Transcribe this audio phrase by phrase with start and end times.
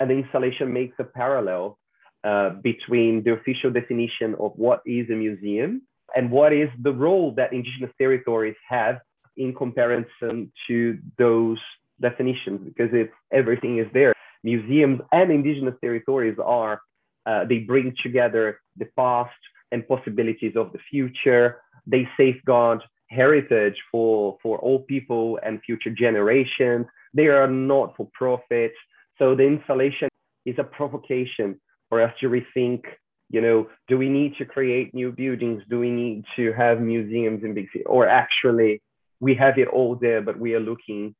[0.00, 1.78] and the installation makes a parallel
[2.24, 5.82] uh, between the official definition of what is a museum
[6.14, 8.98] and what is the role that indigenous territories have
[9.36, 11.58] in comparison to those
[12.00, 14.12] definitions because it's everything is there.
[14.42, 16.80] Museums and indigenous territories are
[17.26, 19.34] uh, they bring together the past
[19.72, 21.60] and possibilities of the future.
[21.86, 26.86] They safeguard heritage for for all people and future generations.
[27.14, 28.72] They are not for profit
[29.18, 30.08] so the installation
[30.44, 32.82] is a provocation for us to rethink
[33.28, 35.62] you know do we need to create new buildings?
[35.68, 38.82] Do we need to have museums in big cities or actually
[39.20, 41.14] we have it all there but we are looking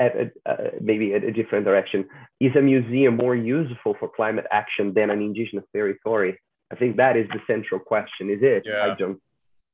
[0.00, 2.06] at a, uh, maybe a, a different direction.
[2.40, 6.38] Is a museum more useful for climate action than an indigenous territory?
[6.72, 8.64] I think that is the central question is it?
[8.66, 8.92] Yeah.
[8.92, 9.20] i don't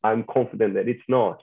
[0.02, 1.42] i'm confident that it's not.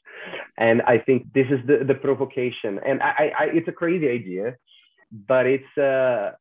[0.58, 2.80] And i think this is the, the provocation.
[2.86, 4.56] And I, I it's a crazy idea
[5.12, 6.32] but it's uh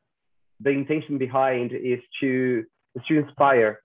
[0.60, 2.64] the intention behind is to
[3.06, 3.80] to inspire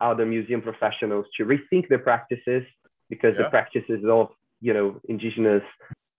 [0.00, 2.64] other museum professionals to rethink their practices
[3.08, 3.44] because Yeah.
[3.44, 4.28] the practices of
[4.60, 5.64] you know indigenous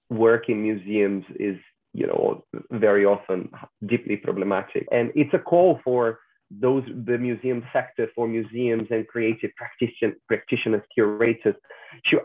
[0.09, 1.58] work in museums is
[1.94, 3.50] you know very often
[3.86, 6.20] deeply problematic and it's a call for
[6.59, 11.56] those the museum sector for museums and creative practition, practitioners curators
[12.06, 12.20] to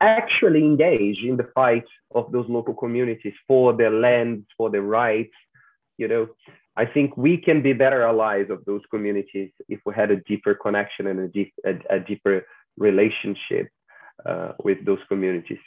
[0.00, 1.84] actually engage in the fight
[2.14, 5.34] of those local communities for their lands for their rights
[5.98, 6.26] you know
[6.76, 10.54] I think we can be better allies of those communities if we had a deeper
[10.54, 12.46] connection and a, deep, a, a deeper
[12.78, 13.68] relationship
[14.24, 15.58] uh, with those communities.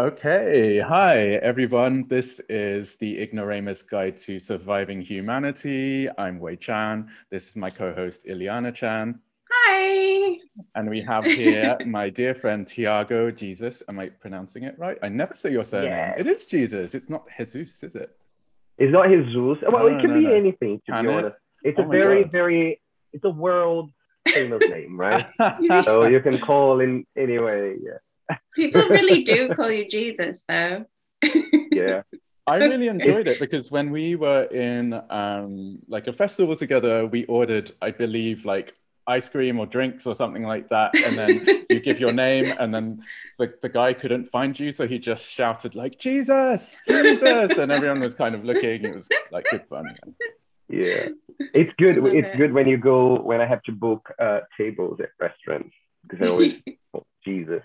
[0.00, 2.06] Okay, hi everyone.
[2.06, 6.08] This is the Ignoramus Guide to Surviving Humanity.
[6.16, 7.10] I'm Wei Chan.
[7.30, 9.18] This is my co-host Ileana Chan.
[9.50, 10.36] Hi.
[10.76, 13.82] And we have here my dear friend Thiago Jesus.
[13.88, 14.98] Am I pronouncing it right?
[15.02, 15.90] I never say your surname.
[15.90, 16.14] Yes.
[16.18, 16.94] It is Jesus.
[16.94, 18.16] It's not Jesus, is it?
[18.78, 19.34] It's not Jesus.
[19.34, 20.32] Well, No, it can no, be no.
[20.32, 21.14] anything, to Can be it?
[21.14, 21.36] honest.
[21.64, 22.30] It's Oh a very, God.
[22.30, 22.80] very,
[23.12, 23.90] it's a world
[24.28, 25.26] famous name, right?
[25.84, 27.74] So you can call in anyway.
[27.82, 27.98] Yeah.
[28.54, 30.86] People really do call you Jesus, though.
[31.72, 32.02] Yeah.
[32.46, 37.26] I really enjoyed it because when we were in um, like a festival together, we
[37.26, 38.74] ordered, I believe, like
[39.06, 42.74] ice cream or drinks or something like that, and then you give your name, and
[42.74, 43.02] then
[43.38, 48.00] the, the guy couldn't find you, so he just shouted like Jesus, Jesus, and everyone
[48.00, 48.84] was kind of looking.
[48.84, 49.94] It was like good fun.
[50.68, 51.08] Yeah.
[51.54, 51.96] It's good.
[51.96, 52.36] Love It's it.
[52.36, 56.30] good when you go, when I have to book uh, tables at restaurants because I
[56.30, 56.54] always,
[56.94, 57.62] oh, Jesus.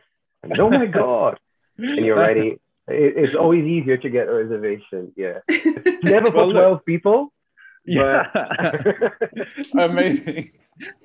[0.60, 1.40] Oh my God.
[1.78, 2.60] And you're ready.
[2.88, 5.12] It, it's always easier to get a reservation.
[5.16, 5.40] Yeah.
[6.04, 7.34] Never for Well, look- 12 people.
[7.86, 8.28] Yeah.
[8.34, 9.12] But
[9.90, 10.52] Amazing.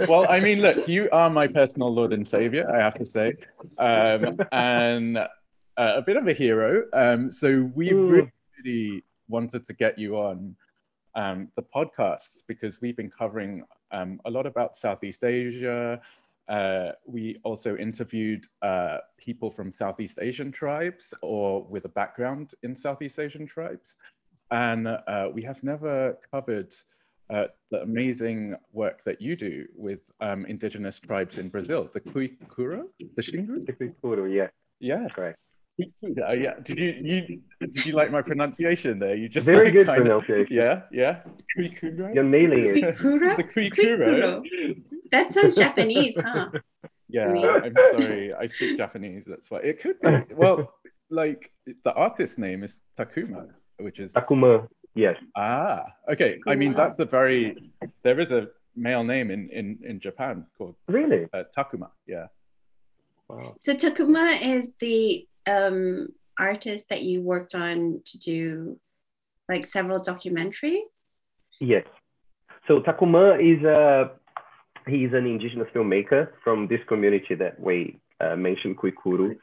[0.06, 3.34] Well, I mean, look, you are my personal Lord and Savior, I have to say,
[3.78, 5.26] um, and uh,
[5.76, 6.84] a bit of a hero.
[6.93, 8.06] Um, so we Ooh.
[8.09, 8.32] really,
[8.65, 10.55] really wanted to get you on
[11.15, 16.00] um, the podcasts because we've been covering um, a lot about Southeast Asia.
[16.49, 22.75] Uh, we also interviewed uh, people from Southeast Asian tribes or with a background in
[22.75, 23.99] Southeast Asian tribes.
[24.51, 26.75] And uh, we have never covered
[27.29, 32.85] uh, the amazing work that you do with um, indigenous tribes in Brazil, the Kuikuro,
[33.17, 33.67] the Xingu.
[34.01, 34.47] Photo, yeah.
[34.81, 35.15] Yes.
[35.15, 35.39] Correct.
[35.81, 36.55] Uh, yeah.
[36.65, 39.15] Did you, you did you like my pronunciation there?
[39.15, 40.57] You just Very like, good kind of- pronunciation.
[40.57, 41.21] yeah, yeah.
[41.57, 42.15] Kuikuro.
[42.15, 42.97] You're nailing it.
[42.97, 43.37] Kuikuro?
[43.37, 44.43] The Kuikuro.
[45.11, 46.51] That sounds Japanese, huh?
[47.11, 47.33] Yeah.
[47.65, 48.35] I'm sorry.
[48.35, 49.25] I speak Japanese.
[49.25, 50.11] That's why it could be.
[50.37, 50.75] Well,
[51.09, 51.51] like
[51.85, 53.49] the artist's name is Takuma,
[53.79, 55.17] which is Takuma, yes.
[55.35, 56.39] ah okay.
[56.47, 60.77] I mean, that's a very there is a male name in in in Japan called
[60.87, 61.27] Really?
[61.33, 61.89] uh, Takuma.
[62.07, 62.27] Yeah.
[63.29, 63.57] Wow.
[63.61, 66.09] So Takuma is the um,
[66.39, 68.79] artist that you worked on to do
[69.49, 70.93] like several documentaries.
[71.59, 71.87] Yes.
[72.67, 74.11] So Takuma is a
[74.88, 79.37] he's an indigenous filmmaker from this community that we uh, mentioned, Kuikuro,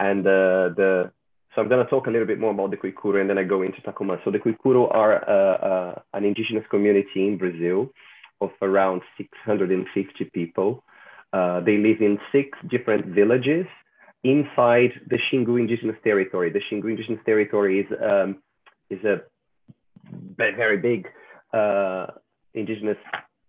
[0.00, 1.10] and uh, the
[1.54, 3.42] so I'm going to talk a little bit more about the Kuikuro and then I
[3.42, 4.22] go into Takuma.
[4.24, 7.90] So the Kuikuro are uh, uh, an indigenous community in Brazil
[8.42, 10.84] of around 650 people.
[11.32, 13.64] Uh, they live in six different villages
[14.22, 16.50] inside the Xingu Indigenous Territory.
[16.50, 18.42] The Xingu Indigenous Territory is um,
[18.90, 19.22] is a
[20.36, 21.08] very big
[22.52, 22.98] indigenous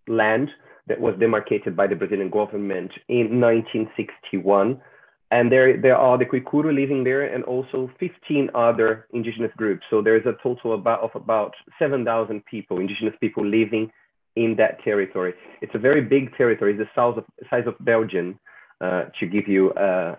[0.07, 0.50] land
[0.88, 4.81] that was demarcated by the Brazilian government in 1961.
[5.30, 9.86] And there, there are the Kuikuro living there and also 15 other indigenous groups.
[9.89, 13.92] So there's a total about, of about 7,000 people, indigenous people living
[14.38, 15.34] in that territory.
[15.62, 18.39] It's a very big territory, it's the size of, size of Belgium,
[18.80, 20.16] uh, to give you uh,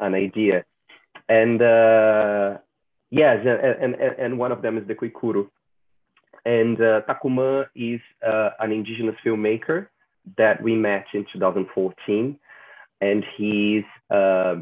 [0.00, 0.64] an idea.
[1.28, 2.58] and uh,
[3.10, 5.48] yes, and, and, and one of them is the Kuikuro.
[6.44, 9.86] And uh, Takuma is uh, an indigenous filmmaker
[10.36, 12.38] that we met in 2014,
[13.00, 14.56] and he's uh,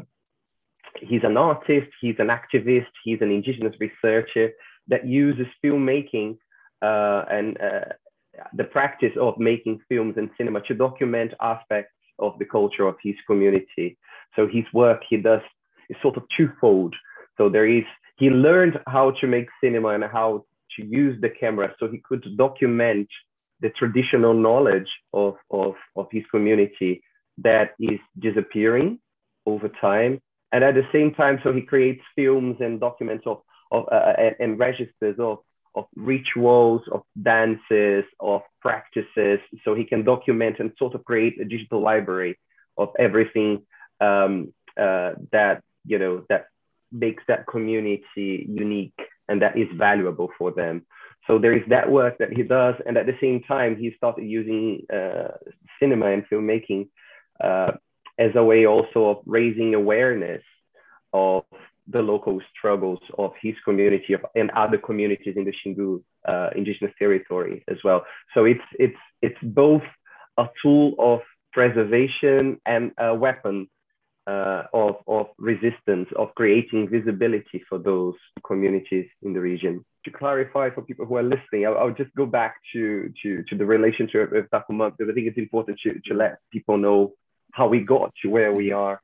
[0.99, 4.51] he's an artist, he's an activist, he's an indigenous researcher
[4.87, 6.37] that uses filmmaking
[6.81, 7.85] uh, and uh,
[8.55, 13.15] the practice of making films and cinema to document aspects of the culture of his
[13.27, 13.97] community.
[14.35, 15.41] So his work he does
[15.89, 16.95] is sort of twofold.
[17.37, 17.83] So there is
[18.17, 22.25] he learned how to make cinema and how to use the camera so he could
[22.37, 23.07] document
[23.61, 27.03] the traditional knowledge of, of, of his community
[27.37, 28.99] that is disappearing
[29.45, 30.19] over time.
[30.51, 33.41] And at the same time, so he creates films and documents of,
[33.71, 35.39] of uh, and, and registers of
[35.73, 41.45] of rituals, of dances, of practices, so he can document and sort of create a
[41.45, 42.37] digital library
[42.77, 43.65] of everything
[44.01, 46.47] um, uh, that you know that
[46.91, 48.99] makes that community unique
[49.29, 50.85] and that is valuable for them.
[51.31, 54.25] So there is that work that he does, and at the same time, he started
[54.25, 55.29] using uh,
[55.79, 56.89] cinema and filmmaking
[57.41, 57.71] uh,
[58.19, 60.43] as a way also of raising awareness
[61.13, 61.45] of
[61.87, 66.93] the local struggles of his community of, and other communities in the Xingu uh, indigenous
[66.99, 68.03] territory as well.
[68.33, 69.83] So it's it's it's both
[70.37, 71.21] a tool of
[71.53, 73.69] preservation and a weapon
[74.27, 78.15] uh, of, of resistance, of creating visibility for those
[78.45, 79.83] communities in the region.
[80.05, 83.57] To clarify for people who are listening, I'll, I'll just go back to, to, to
[83.57, 87.13] the relationship with Takuma because I think it's important to, to let people know
[87.51, 89.01] how we got to where we are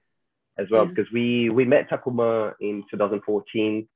[0.58, 0.92] as well, yeah.
[0.92, 3.88] because we, we met Takuma in 2014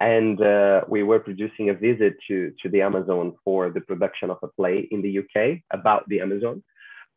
[0.00, 4.38] and uh, we were producing a visit to, to the Amazon for the production of
[4.42, 6.62] a play in the UK about the Amazon.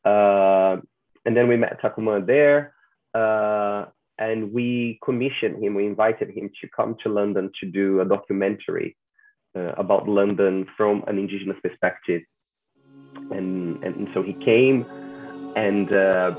[0.06, 0.78] Uh,
[1.26, 2.74] and then we met Takuma there
[3.14, 3.86] uh,
[4.18, 8.98] and we commissioned him, we invited him to come to London to do a documentary
[9.56, 12.22] uh, about London from an indigenous perspective.
[13.32, 14.86] And, and so he came
[15.56, 16.36] and uh,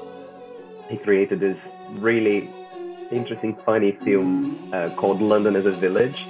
[0.90, 1.58] he created this
[1.92, 2.50] really
[3.10, 6.26] interesting, funny film uh, called London as a Village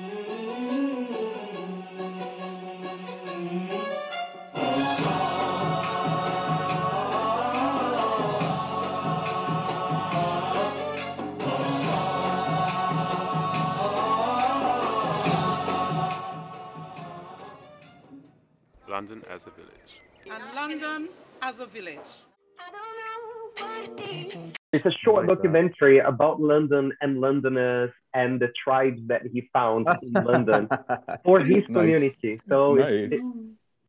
[25.00, 30.12] It's a short documentary about London and Londoners and the tribes that he found in
[30.12, 30.68] London
[31.24, 31.76] for his nice.
[31.76, 32.40] community.
[32.48, 33.12] So nice.
[33.12, 33.22] it's, it,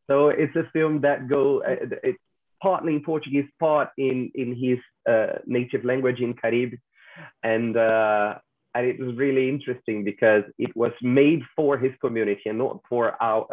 [0.08, 2.20] so it's a film that go uh, it's
[2.62, 4.80] partly in Portuguese, part in in his
[5.12, 6.74] uh, native language in Carib,
[7.44, 8.36] and uh,
[8.74, 13.22] and it was really interesting because it was made for his community and not for
[13.22, 13.48] our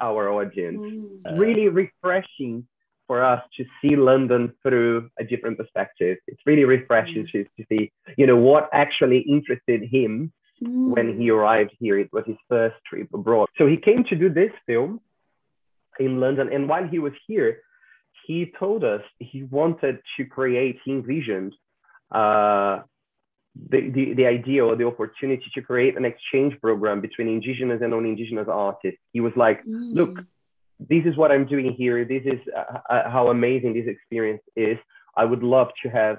[0.00, 0.78] our audience.
[0.78, 1.38] Mm.
[1.38, 2.66] really refreshing
[3.10, 6.16] for us to see London through a different perspective.
[6.28, 7.32] It's really refreshing mm.
[7.32, 10.94] to, to see, you know, what actually interested him mm.
[10.94, 11.98] when he arrived here.
[11.98, 13.48] It was his first trip abroad.
[13.58, 15.00] So he came to do this film
[15.98, 16.50] in London.
[16.52, 17.62] And while he was here,
[18.28, 21.52] he told us he wanted to create, he envisioned
[22.12, 22.78] uh,
[23.72, 27.90] the, the, the idea or the opportunity to create an exchange program between indigenous and
[27.90, 29.00] non-indigenous artists.
[29.12, 29.96] He was like, mm.
[29.98, 30.20] look,
[30.88, 32.04] this is what I'm doing here.
[32.04, 34.78] This is uh, uh, how amazing this experience is.
[35.16, 36.18] I would love to have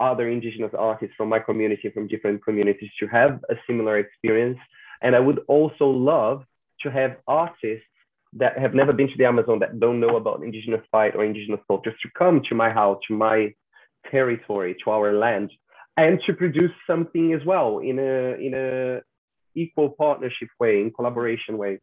[0.00, 4.58] other indigenous artists from my community, from different communities, to have a similar experience.
[5.02, 6.42] And I would also love
[6.80, 7.86] to have artists
[8.32, 11.60] that have never been to the Amazon, that don't know about indigenous fight or indigenous
[11.66, 13.52] cultures, to come to my house, to my
[14.10, 15.52] territory, to our land,
[15.96, 19.00] and to produce something as well in a in a
[19.54, 21.80] equal partnership way, in collaboration way.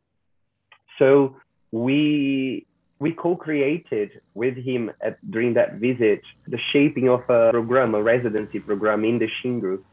[0.98, 1.36] So
[1.72, 2.66] we
[3.00, 8.60] we co-created with him at, during that visit the shaping of a program, a residency
[8.60, 9.84] program in the Xingu,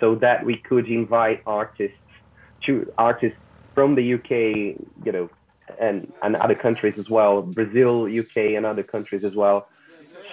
[0.00, 1.96] so that we could invite artists
[2.66, 3.38] to artists
[3.74, 4.30] from the UK,
[5.04, 5.30] you know,
[5.80, 9.68] and, and other countries as well, Brazil, UK, and other countries as well,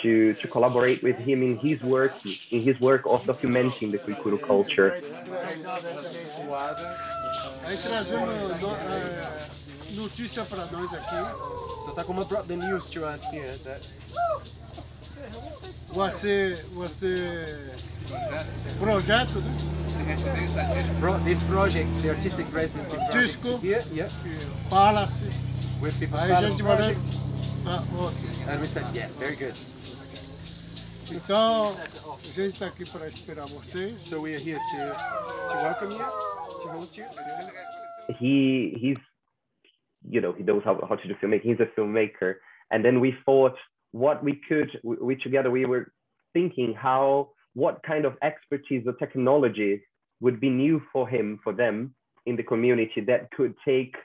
[0.02, 2.14] to, to collaborate with him in his work,
[2.52, 5.00] in his work of documenting the Kuikuro culture.
[10.00, 11.84] Notícia para nós aqui.
[11.84, 13.88] So Takuma brought the news to us here that
[15.92, 17.72] você você
[18.80, 19.66] projeto né?
[21.00, 24.10] Brought this project, the artistic residency project Disco, here, yeah.
[24.70, 25.24] Palace.
[25.82, 26.96] With people's Aí a gente vai
[27.66, 27.84] ah,
[28.48, 29.54] And we said yes, very good.
[31.12, 33.96] Então, a gente está aqui para esperar você.
[34.00, 34.78] So we are here to,
[35.48, 36.06] to welcome you,
[36.62, 37.06] to host you.
[38.20, 38.98] he he's
[40.08, 41.44] you know he knows how, how to do filmmaking.
[41.44, 42.36] He's a filmmaker.
[42.72, 43.56] And then we thought
[43.92, 45.92] what we could we, we together we were
[46.34, 49.82] thinking how what kind of expertise or technology
[50.22, 51.94] would be new for him for them
[52.26, 53.96] in the community that could take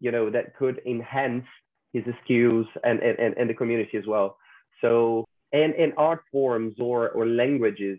[0.00, 1.46] you know that could enhance
[1.92, 4.36] his skills and and, and the community as well.
[4.80, 7.98] So and in art forms or or languages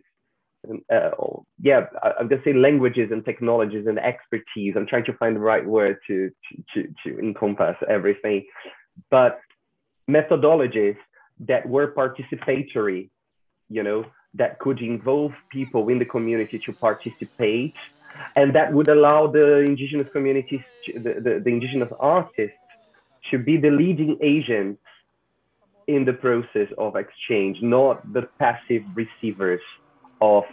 [0.67, 1.11] uh,
[1.61, 1.85] yeah,
[2.19, 4.73] I'm gonna say languages and technologies and expertise.
[4.75, 8.45] I'm trying to find the right word to to to, to encompass everything,
[9.09, 9.39] but
[10.09, 10.97] methodologies
[11.41, 13.09] that were participatory,
[13.69, 17.75] you know, that could involve people in the community to participate,
[18.35, 22.57] and that would allow the indigenous communities, to, the, the, the indigenous artists,
[23.31, 24.81] to be the leading agents
[25.87, 29.61] in the process of exchange, not the passive receivers
[30.21, 30.43] of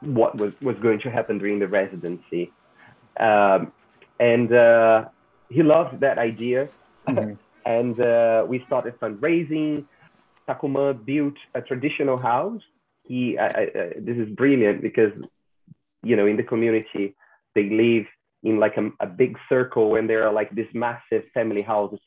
[0.00, 2.52] what was, was going to happen during the residency.
[3.18, 3.72] Um,
[4.20, 5.06] and uh,
[5.48, 6.68] he loved that idea.
[7.08, 7.34] Mm-hmm.
[7.66, 9.84] and uh, we started fundraising.
[10.48, 12.62] Takuma built a traditional house.
[13.04, 13.68] He, I, I,
[13.98, 15.12] this is brilliant because,
[16.02, 17.14] you know, in the community,
[17.54, 18.06] they live
[18.42, 21.98] in like a, a big circle and there are like this massive family houses.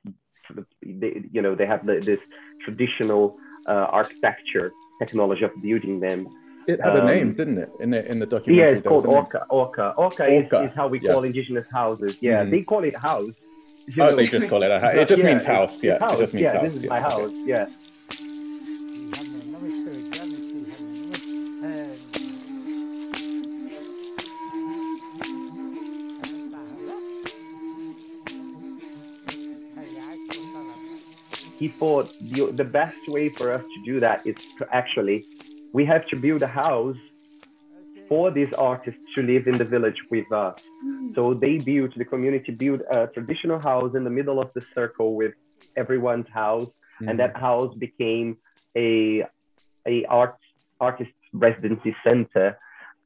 [0.81, 2.19] They, you know, they have the, this
[2.63, 6.27] traditional uh, architecture technology of building them.
[6.69, 7.71] It had um, a name, didn't it?
[7.79, 8.73] In the in the documentary.
[8.73, 9.47] Yeah, it's called Oca.
[9.49, 9.95] Oca.
[9.97, 10.63] Oca, Oca.
[10.63, 11.13] Is, is, how we yeah.
[11.13, 12.15] call indigenous houses.
[12.21, 12.51] Yeah, mm.
[12.51, 13.33] they call it house.
[13.88, 14.93] You oh, they just call it a house.
[14.93, 15.83] It just yeah, means house.
[15.83, 16.13] Yeah, house.
[16.13, 16.61] it just means yeah, house.
[16.61, 17.31] This is my house.
[17.33, 17.65] Yeah.
[31.57, 35.25] he thought the, the best way for us to do that is to actually
[35.73, 36.97] we have to build a house
[38.07, 40.59] for these artists to live in the village with us.
[40.83, 41.13] Mm.
[41.15, 45.15] So they built, the community built a traditional house in the middle of the circle
[45.15, 45.33] with
[45.75, 46.69] everyone's house.
[47.01, 47.09] Mm.
[47.09, 48.38] And that house became
[48.75, 49.25] a,
[49.85, 50.38] a art,
[50.79, 52.57] artist residency center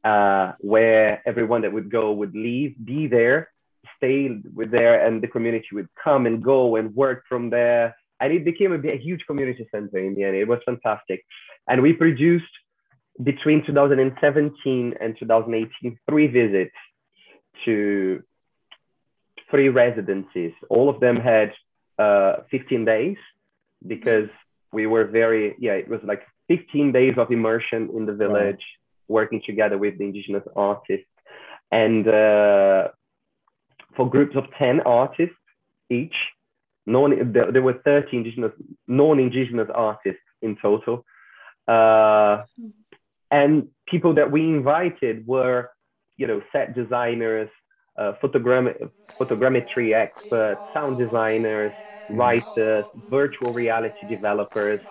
[0.03, 3.49] uh, where everyone that would go would leave, be there,
[3.97, 7.95] stay with there, and the community would come and go and work from there.
[8.23, 10.35] And it became a, a huge community center in the end.
[10.37, 11.25] It was fantastic.
[11.67, 12.55] And we produced
[13.21, 16.71] between 2017 and 2018 three visits
[17.65, 18.23] to
[19.51, 20.53] three residencies.
[20.69, 21.51] All of them had
[21.99, 23.17] uh, 15 days
[23.85, 24.29] because
[24.71, 28.63] we were very, yeah, it was like 15 days of immersion in the village,
[29.09, 31.05] working together with the indigenous artists.
[31.71, 32.87] And uh,
[33.97, 35.35] for groups of 10 artists
[35.89, 36.15] each,
[36.85, 38.51] non, there, there were 30 indigenous,
[38.87, 41.05] non-indigenous artists in total.
[41.67, 42.43] Uh,
[43.31, 45.69] and people that we invited were,
[46.17, 47.49] you know, set designers,
[47.97, 51.73] uh, photogram- photogrammetry experts, sound designers,
[52.09, 54.81] writers, virtual reality developers,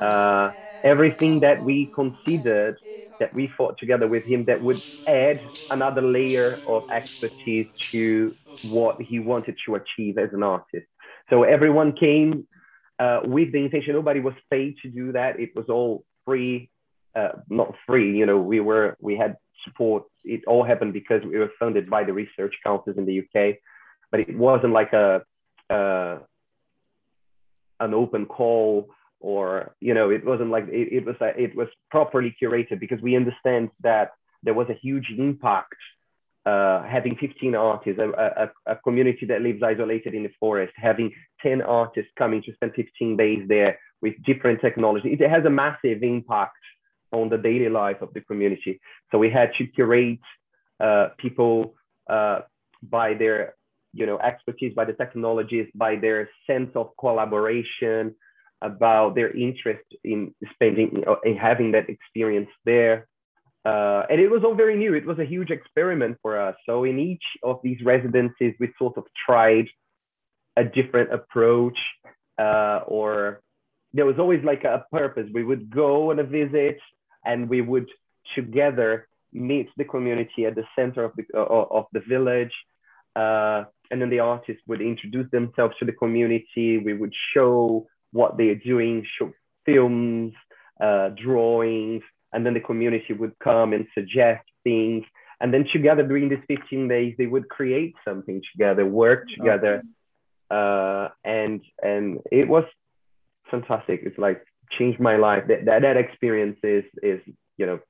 [0.00, 0.50] uh,
[0.84, 2.76] everything that we considered
[3.18, 9.00] that we thought together with him that would add another layer of expertise to what
[9.00, 10.86] he wanted to achieve as an artist.
[11.30, 12.46] So everyone came
[12.98, 13.94] uh, with the intention.
[13.94, 15.40] Nobody was paid to do that.
[15.40, 16.70] It was all free,
[17.16, 18.16] uh, not free.
[18.16, 20.04] You know, we were we had support.
[20.24, 23.56] It all happened because we were funded by the research councils in the UK,
[24.10, 25.22] but it wasn't like a
[25.70, 26.18] uh,
[27.78, 28.88] an open call
[29.20, 33.00] or you know it wasn't like it, it was a, it was properly curated because
[33.00, 34.10] we understand that
[34.42, 35.76] there was a huge impact
[36.46, 38.08] uh, having 15 artists, a,
[38.66, 42.72] a, a, community that lives isolated in the forest, having 10 artists coming to spend
[42.74, 46.56] 15 days there with different technology, it has a massive impact
[47.12, 48.80] on the daily life of the community.
[49.10, 50.20] So we had to curate
[50.78, 51.74] uh, people
[52.08, 52.40] uh,
[52.82, 53.54] by their,
[53.92, 58.14] you know, expertise, by the technologies, by their sense of collaboration,
[58.62, 63.08] about their interest in spending, in having that experience there.
[63.64, 64.94] Uh, and it was all very new.
[64.94, 66.54] It was a huge experiment for us.
[66.66, 69.66] So in each of these residencies, we sort of tried
[70.56, 71.78] a different approach,
[72.38, 73.42] uh, or
[73.92, 75.28] there was always like a purpose.
[75.32, 76.78] We would go on a visit,
[77.24, 77.88] and we would
[78.34, 82.52] together meet the community at the center of the of the village.
[83.14, 86.78] Uh, and then the artists would introduce themselves to the community.
[86.78, 89.32] We would show what they are doing, show
[89.66, 90.32] films,
[90.80, 92.02] uh, drawings,
[92.32, 95.04] and then the community would come and suggest things
[95.40, 99.82] and then together during these 15 days they would create something together work together
[100.50, 102.64] uh, and and it was
[103.50, 104.44] fantastic it's like
[104.78, 105.44] changed my life.
[105.48, 107.20] That that, that experience is is
[107.56, 107.80] you know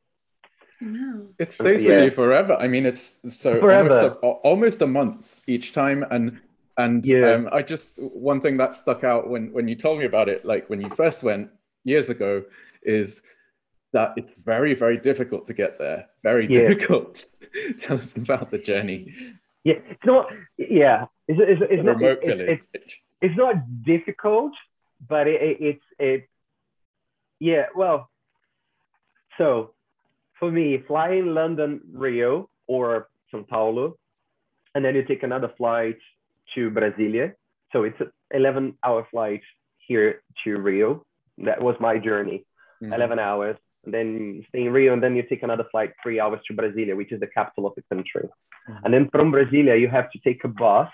[0.83, 1.27] Wow.
[1.39, 1.97] It stays Yeah.
[1.97, 2.55] with you forever.
[2.55, 3.91] I mean, it's so Forever.
[3.93, 6.41] almost a, almost a month each time, and
[6.79, 7.35] and Yeah.
[7.35, 10.45] um, I just one thing that stuck out when when you told me about it,
[10.47, 11.51] like when you first went
[11.85, 12.43] years ago,
[12.83, 13.21] is
[13.93, 16.07] that it's very very difficult to get there.
[16.23, 16.69] Very Yeah.
[16.69, 17.25] difficult.
[17.83, 19.15] Tell us about the journey.
[19.65, 22.93] yeah it's not yeah it's it's, it's not remote it's, it's, village.
[23.21, 23.55] it's not
[23.85, 24.53] difficult,
[25.09, 26.29] but it, it, it's it.
[27.41, 28.11] Yeah, well,
[29.39, 29.73] so
[30.39, 33.97] for me, flying London, Rio, or São Paulo,
[34.75, 35.99] and then you take another flight
[36.55, 37.33] to Brasilia.
[37.73, 39.43] So it's an 11 hour flight
[39.79, 41.05] here to Rio.
[41.39, 42.45] That was my journey,
[42.83, 42.95] Mhm.
[42.95, 43.57] 11 hours.
[43.85, 46.97] And then stay in Rio, and then you take another flight, three hours to Brasilia,
[46.97, 48.29] which is the capital of the country.
[48.69, 48.81] Mhm.
[48.85, 50.91] And then from Brasilia, you have to take a bus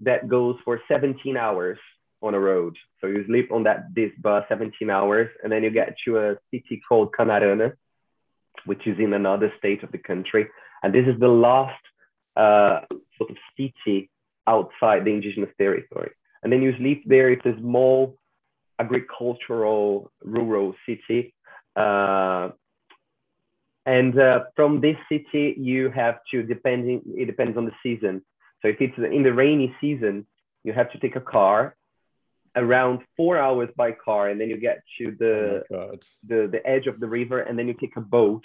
[0.00, 1.78] that goes for 17 hours
[2.22, 2.76] on a road.
[3.00, 6.36] So you sleep on that this bus 17 hours, and then you get to a
[6.50, 7.72] city called Canarana,
[8.64, 10.48] which is in another state of the country.
[10.82, 11.82] And this is the last
[12.36, 12.80] uh,
[13.18, 14.10] sort of city
[14.46, 16.12] outside the indigenous territory.
[16.42, 17.30] And then you sleep there.
[17.30, 18.16] It's a small
[18.78, 21.34] agricultural rural city.
[21.76, 22.50] Uh,
[23.84, 27.02] and uh, from this city, you have to depending.
[27.16, 28.22] It depends on the season.
[28.60, 30.26] So if it's in the rainy season,
[30.62, 31.76] you have to take a car
[32.54, 35.98] around four hours by car, and then you get to the oh
[36.28, 38.44] the the edge of the river, and then you take a boat,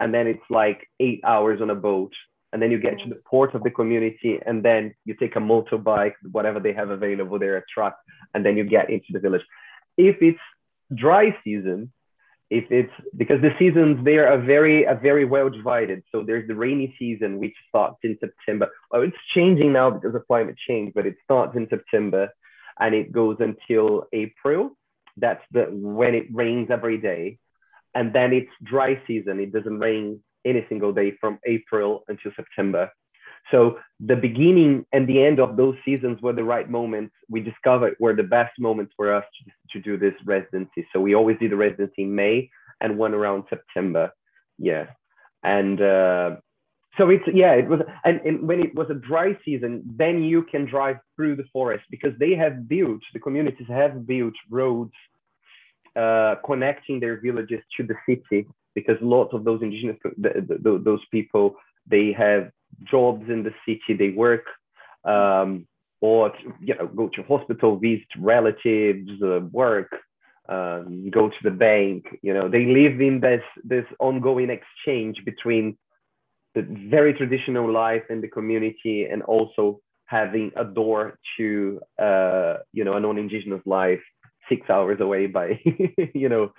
[0.00, 2.12] and then it's like eight hours on a boat,
[2.52, 5.40] and then you get to the port of the community, and then you take a
[5.40, 7.96] motorbike, whatever they have available there, a truck,
[8.34, 9.44] and then you get into the village.
[9.96, 10.38] If it's
[10.94, 11.90] dry season,
[12.54, 16.02] if it's because the seasons they are very are very well divided.
[16.12, 18.68] So there's the rainy season which starts in September.
[18.90, 22.28] Well, it's changing now because of climate change, but it starts in September
[22.78, 24.70] and it goes until April.
[25.16, 27.38] That's the when it rains every day,
[27.94, 29.40] and then it's dry season.
[29.40, 32.90] It doesn't rain any single day from April until September.
[33.50, 37.14] So the beginning and the end of those seasons were the right moments.
[37.28, 39.24] We discovered were the best moments for us
[39.72, 40.86] to, to do this residency.
[40.92, 44.12] So we always did the residency in May and one around September.
[44.58, 44.86] Yeah,
[45.42, 46.36] and uh,
[46.96, 50.42] so it's yeah it was and, and when it was a dry season, then you
[50.42, 54.92] can drive through the forest because they have built the communities have built roads
[55.96, 61.00] uh, connecting their villages to the city because lots of those indigenous the, the, those
[61.10, 62.50] people they have
[62.82, 64.44] jobs in the city they work
[65.04, 65.66] um,
[66.00, 69.90] or you know go to hospital visit relatives uh, work
[70.48, 75.76] um, go to the bank you know they live in this this ongoing exchange between
[76.54, 82.84] the very traditional life in the community and also having a door to uh, you
[82.84, 84.00] know a non-indigenous life
[84.48, 85.60] six hours away by
[86.14, 86.52] you know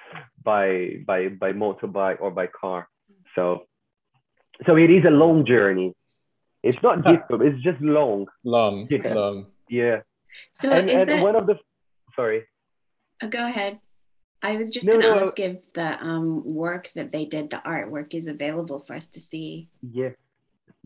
[0.43, 2.87] by by by motorbike or by car.
[3.35, 3.65] So
[4.65, 5.93] so it is a long journey
[6.69, 9.13] it's not difficult it's just long Long, Yeah.
[9.19, 9.37] long.
[9.69, 9.97] yeah
[10.61, 11.23] So and, is and that?
[11.27, 11.55] one of the
[12.17, 12.39] sorry
[13.23, 13.79] oh, go ahead.
[14.49, 16.27] I was just No, going to no, ask if the um,
[16.65, 19.69] work that they did, the artwork, is available for us to see.
[19.99, 20.13] yeah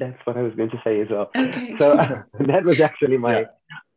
[0.01, 1.69] that's what i was going to say as well Okay.
[1.79, 1.85] so
[2.51, 3.45] that was actually my Yeah.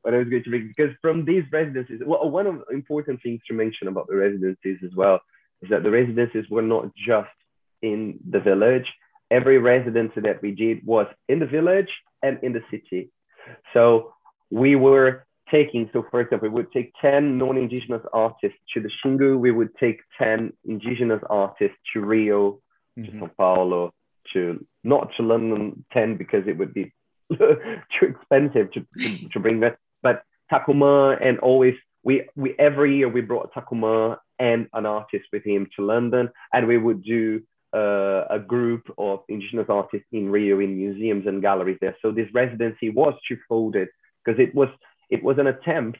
[0.02, 3.16] what I was going to bring because from these residencies, well, one of the important
[3.22, 5.16] things to mention about the residencies as well
[5.62, 7.36] is that the residencies were not just
[7.90, 8.88] in the village.
[9.38, 11.92] Every residency that we did was in the village
[12.22, 13.02] and in the city.
[13.74, 14.12] So
[14.50, 15.10] we were
[15.50, 19.72] taking, so for example, we would take 10 non-indigenous artists to the Xingu, we would
[19.84, 22.60] take 10 indigenous artists to Rio,
[22.96, 23.20] to Mhm.
[23.20, 23.82] Sao Paulo,
[24.32, 24.42] to
[24.84, 26.92] not to London 10 because it would be
[27.30, 29.74] too expensive to, to, to bring that.
[30.02, 30.16] But
[30.50, 35.62] Takuma and always we we every year we brought Takuma and an artist with him
[35.76, 37.42] to London, and we would do
[37.74, 41.96] uh, a group of indigenous artists in Rio in museums and galleries there.
[42.02, 43.88] So this residency was twofolded
[44.24, 44.68] because it was
[45.10, 45.98] it was an attempt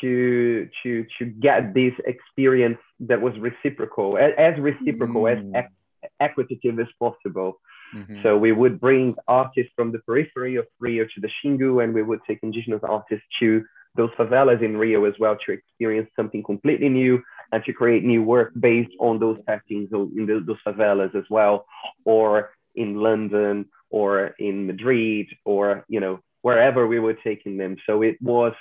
[0.00, 5.32] to to to get this experience that was reciprocal as, as reciprocal Mm.
[5.32, 7.60] as equ- equitative as possible
[7.94, 8.22] Mhm.
[8.22, 12.02] so we would bring artists from the periphery of Rio to the Xingu, and we
[12.02, 13.64] would take indigenous artists to
[13.94, 17.22] those favelas in Rio as well to experience something completely new
[17.54, 21.66] and to create new work based on those settings in those, favelas as well,
[22.04, 27.76] or in London or in Madrid or you know wherever we were taking them.
[27.86, 28.54] So it was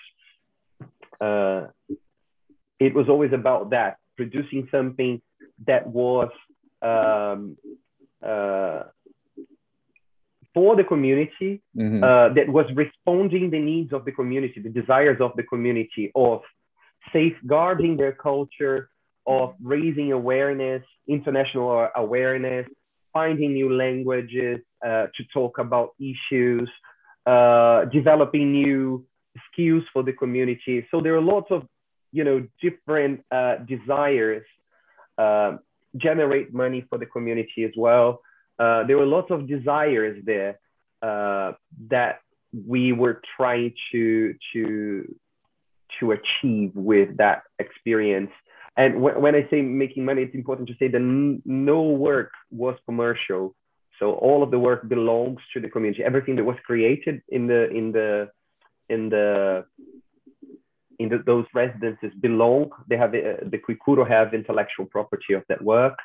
[1.20, 1.62] uh,
[2.80, 5.22] it was always about that producing something
[5.66, 6.30] that was
[6.84, 7.58] um,
[8.22, 8.84] uh,
[10.54, 12.04] for the community Mhm.
[12.04, 16.44] uh, that was responding the needs of the community, the desires of the community of
[17.12, 18.89] safeguarding their culture,
[19.26, 22.68] of raising awareness, international awareness,
[23.13, 26.70] finding new languages uh, to talk about issues,
[27.26, 29.06] uh, developing new
[29.52, 30.86] skills for the community.
[30.92, 31.68] So there are lots of,
[32.12, 34.46] you know, different uh, desires
[35.18, 35.58] uh,
[35.96, 38.22] generate money for the community as well.
[38.60, 40.60] Uh, there were lots of desires there
[41.02, 41.54] uh,
[41.89, 42.20] that
[42.68, 45.16] we were trying to to
[46.00, 48.32] to achieve with that experience.
[48.76, 51.00] And when I say making money, it's important to say that
[51.46, 53.56] no work was commercial.
[54.00, 56.04] So all of the work belongs to the community.
[56.04, 58.30] Everything that was created in the in the
[58.90, 59.66] in the
[61.00, 62.72] in the, those residences belong.
[62.88, 65.98] They have uh, the Kuikuro have intellectual property of that work.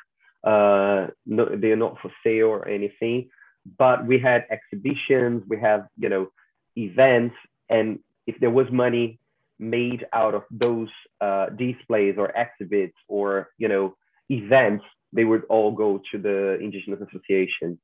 [0.43, 3.29] Uh, no, they are not for sale or anything.
[3.77, 5.43] But we had exhibitions.
[5.47, 6.27] We have you know
[6.75, 7.35] events,
[7.69, 9.19] and if there was money
[9.59, 10.89] made out of those
[11.21, 13.95] uh, displays or exhibits or you know
[14.29, 17.79] events, they would all go to the Indigenous Association.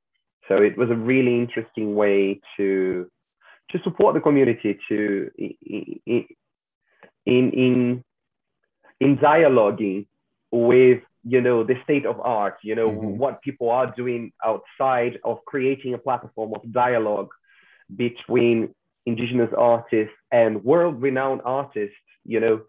[0.48, 3.10] So it was a really interesting way to
[3.72, 6.26] to support the community to in
[7.26, 8.04] in in,
[9.00, 10.06] in dialoguing
[10.52, 13.18] with you know the state of art you know mm-hmm.
[13.18, 17.30] what people are doing outside of creating a platform of dialogue
[17.96, 18.74] between
[19.06, 22.62] indigenous artists and world renowned artists you know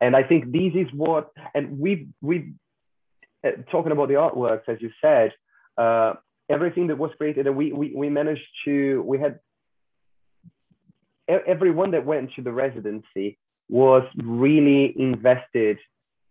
[0.00, 2.52] and i think this is what and we we
[3.44, 5.32] uh, talking about the artworks as you said
[5.78, 6.12] uh,
[6.50, 9.38] everything that was created and we, we we managed to we had
[11.28, 15.78] everyone that went to the residency was really invested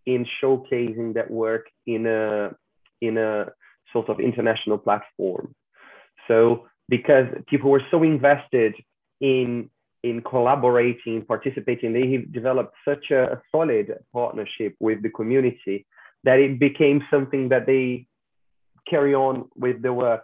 [0.05, 2.51] in showcasing that work in a
[3.01, 3.47] in a
[3.91, 5.53] sort of international platform.
[6.27, 8.75] So because people were so invested
[9.21, 9.69] in
[10.03, 15.85] in collaborating, participating, they developed such a, a solid partnership with the community
[16.23, 18.07] that it became something that they
[18.89, 20.23] carry on with the work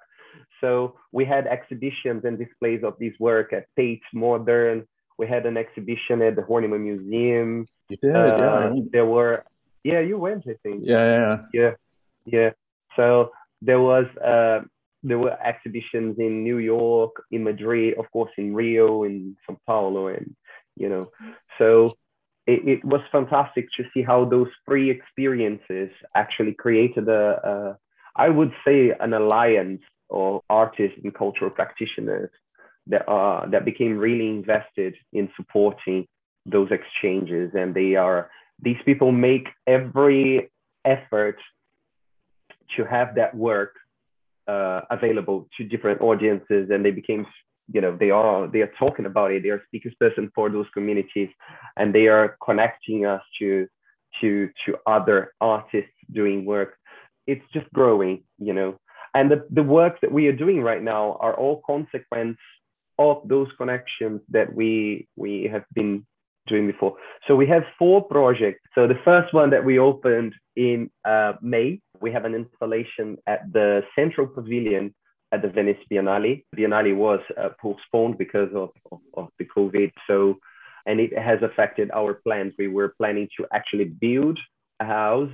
[0.62, 4.88] so we had exhibitions and displays of this work at Tate Modern.
[5.18, 7.68] We had an exhibition at the Horniman Museum.
[7.90, 8.74] You did, uh, yeah.
[8.92, 9.44] There were,
[9.84, 10.84] yeah, you went, I think.
[10.84, 11.72] Yeah, yeah, yeah,
[12.26, 12.50] yeah.
[12.96, 13.32] So
[13.62, 14.62] there was, uh,
[15.04, 20.08] there were exhibitions in New York, in Madrid, of course, in Rio, in São Paulo,
[20.08, 20.36] and
[20.76, 21.10] you know,
[21.58, 21.98] so
[22.46, 27.78] it, it was fantastic to see how those three experiences actually created a, a
[28.16, 32.32] I would say, an alliance or artists and cultural practitioners
[32.88, 36.08] that are that became really invested in supporting
[36.46, 37.52] those exchanges.
[37.54, 38.30] And they are
[38.62, 40.50] these people make every
[40.84, 41.38] effort
[42.76, 43.76] to have that work
[44.48, 47.26] uh, available to different audiences and they became
[47.74, 49.44] you know they are they are talking about it.
[49.44, 51.30] They are speakers person for those communities
[51.76, 53.68] and they are connecting us to
[54.22, 56.78] to to other artists doing work.
[57.26, 58.78] It's just growing you know.
[59.14, 62.38] And the, the work that we are doing right now are all consequence
[63.00, 66.06] of those connections that we we have been
[66.48, 66.96] doing before.
[67.28, 68.62] So we have four projects.
[68.76, 73.52] So the first one that we opened in uh, May, we have an installation at
[73.52, 74.94] the Central Pavilion
[75.32, 76.44] at the Venice Biennale.
[76.56, 79.92] Biennale was uh, postponed because of, of, of, the COVID.
[80.08, 80.40] So,
[80.86, 82.54] and it has affected our plans.
[82.58, 84.40] We were planning to actually build
[84.80, 85.32] a house,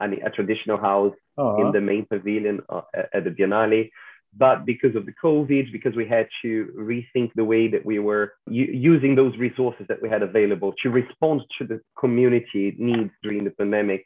[0.00, 1.66] and a traditional house uh-huh.
[1.66, 2.82] in the main pavilion uh,
[3.14, 3.90] at the Biennale.
[4.34, 8.34] But because of the COVID, because we had to rethink the way that we were
[8.48, 13.44] u- using those resources that we had available to respond to the community needs during
[13.44, 14.04] the pandemic.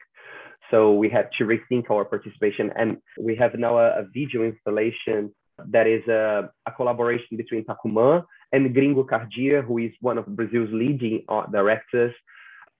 [0.69, 2.71] So we had to rethink our participation.
[2.77, 5.33] And we have now a, a video installation
[5.67, 10.69] that is a, a, collaboration between Takuma and Gringo Cardia, who is one of Brazil's
[10.71, 12.13] leading art directors.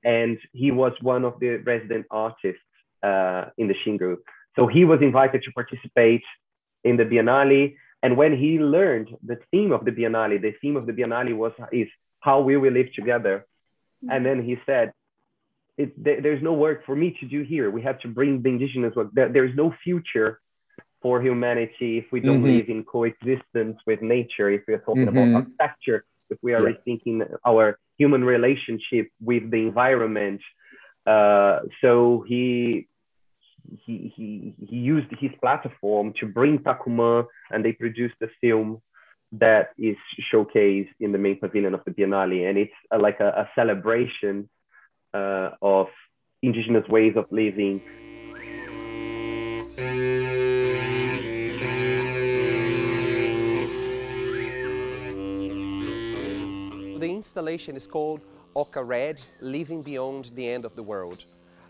[0.04, 2.62] And he was one of the resident artists
[3.04, 4.16] uh, in the Xingu.
[4.56, 6.24] So he was invited to participate
[6.84, 7.76] in the Biennale.
[8.04, 11.54] And when he learned the theme of the Biennale, the theme of the Biennale was
[11.72, 11.88] is
[12.20, 13.46] how we will live together.
[14.04, 14.12] Mm-hmm.
[14.12, 14.94] And then he said,
[15.98, 17.72] there's no work for me to do here.
[17.72, 19.10] We have to bring the indigenous work.
[19.14, 20.40] There, there's no future
[21.02, 22.58] for humanity if we don't mm-hmm.
[22.58, 25.18] live in coexistence with nature, if we're talking mm-hmm.
[25.18, 26.76] about architecture, if we are yeah.
[26.76, 30.42] rethinking our human relationship with the environment.
[31.08, 32.88] Uh, so he
[33.86, 38.82] he, he, used his platform to bring Takuma and they produced a film
[39.34, 39.96] that is
[40.34, 42.50] showcased in the main pavilion of the Biennale.
[42.50, 44.50] And it's a, like a, a celebration
[45.14, 45.88] uh, of
[46.42, 47.82] indigenous ways of living.
[57.00, 58.22] The installation is called
[58.56, 61.24] Oca Red, Living Beyond the End of the World.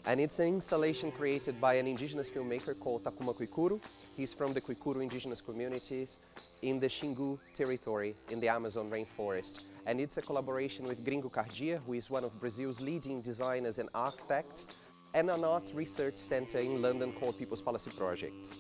[0.08, 3.80] And it's an installation created by an indigenous filmmaker called Takuma Kuikuro.
[4.18, 6.20] He's from the Kuikuro indigenous communities
[6.64, 9.66] in the Xingu territory in the Amazon rainforest.
[9.86, 13.90] And it's a collaboration with Gringo Cardia, who is one of Brazil's leading designers and
[13.94, 14.66] architects,
[15.14, 18.60] and an arts research center in London called People's Palace Projects.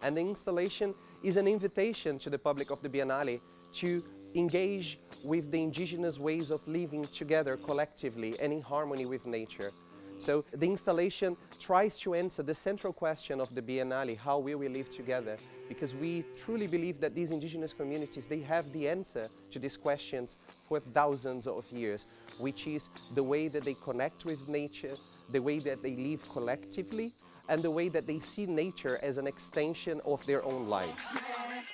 [0.00, 3.40] And the installation is an invitation to the public of the Biennale
[3.72, 4.02] to
[4.34, 9.70] engage with the indigenous ways of living together collectively and in harmony with nature.
[10.18, 14.68] So the installation tries to answer the central question of the Biennale, how will we
[14.68, 15.36] live together?
[15.68, 20.36] Because we truly believe that these indigenous communities, they have the answer to these questions
[20.68, 24.94] for thousands of years, which is the way that they connect with nature,
[25.30, 27.14] the way that they live collectively,
[27.48, 31.06] and the way that they see nature as an extension of their own lives.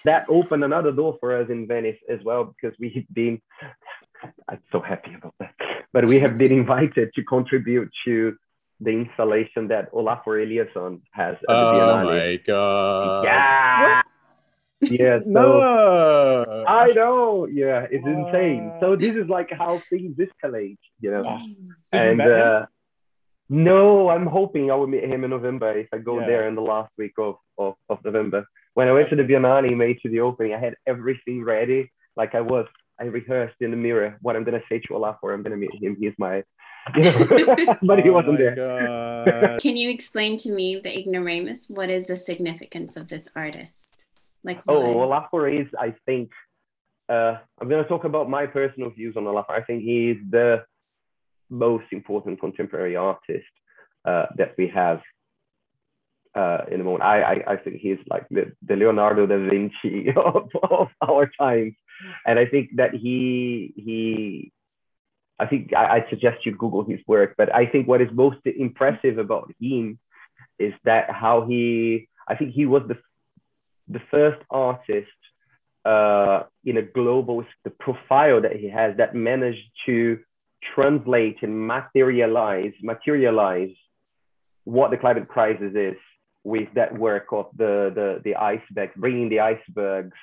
[0.05, 3.41] That opened another door for us in Venice as well, because we've been,
[4.49, 5.55] I'm so happy about that,
[5.95, 8.15] but we have been invited to contribute to
[8.87, 12.05] the installation that Olafur Eliasson has at the oh Biennale.
[12.05, 13.25] my god.
[13.25, 14.03] Yeah.
[15.01, 16.65] Yeah, so No.
[16.67, 17.47] I know.
[17.47, 18.65] Yeah, it's insane.
[18.81, 21.25] So this is like how things escalate, you know.
[21.27, 21.39] Oh,
[21.89, 22.67] so and uh,
[23.49, 26.27] no, I'm hoping I will meet him in November if I go Yeah.
[26.27, 28.45] there in the last week of, of, of November.
[28.75, 31.93] When I went to the Biennale, made to the opening, I had everything ready.
[32.17, 32.67] Like I was,
[33.01, 35.35] I rehearsed in the mirror what I'm gonna say to Olafur.
[35.35, 35.97] I'm gonna meet him.
[35.99, 36.43] He's my,
[36.95, 37.27] you know,
[37.83, 39.59] but he Oh wasn't there.
[39.61, 41.65] Can you explain to me the ignoramus?
[41.69, 43.91] What is the significance of this artist?
[44.45, 45.19] Like, Oh, why?
[45.33, 46.31] Olafur is, I think,
[47.09, 49.51] uh, I'm going to talk about my personal views on Olafur.
[49.51, 50.65] I think he is the
[51.49, 53.47] most important contemporary artist
[54.05, 55.01] uh, that we have
[56.35, 57.03] uh, in the moment.
[57.05, 61.75] I, I, I think he's like the, the Leonardo da Vinci of, of our times.
[62.27, 64.53] And I think that he, he,
[65.39, 68.39] I think I, I suggest you Google his work, but I think what is most
[68.45, 69.99] impressive about him
[70.59, 72.97] is that how he, I think he was the
[73.89, 75.09] the first artist
[75.85, 80.19] uh, in a global the profile that he has that managed to
[80.75, 83.75] translate and materialize materialize
[84.65, 85.97] what the climate crisis is
[86.43, 90.17] with that work of the the, the icebergs bringing the icebergs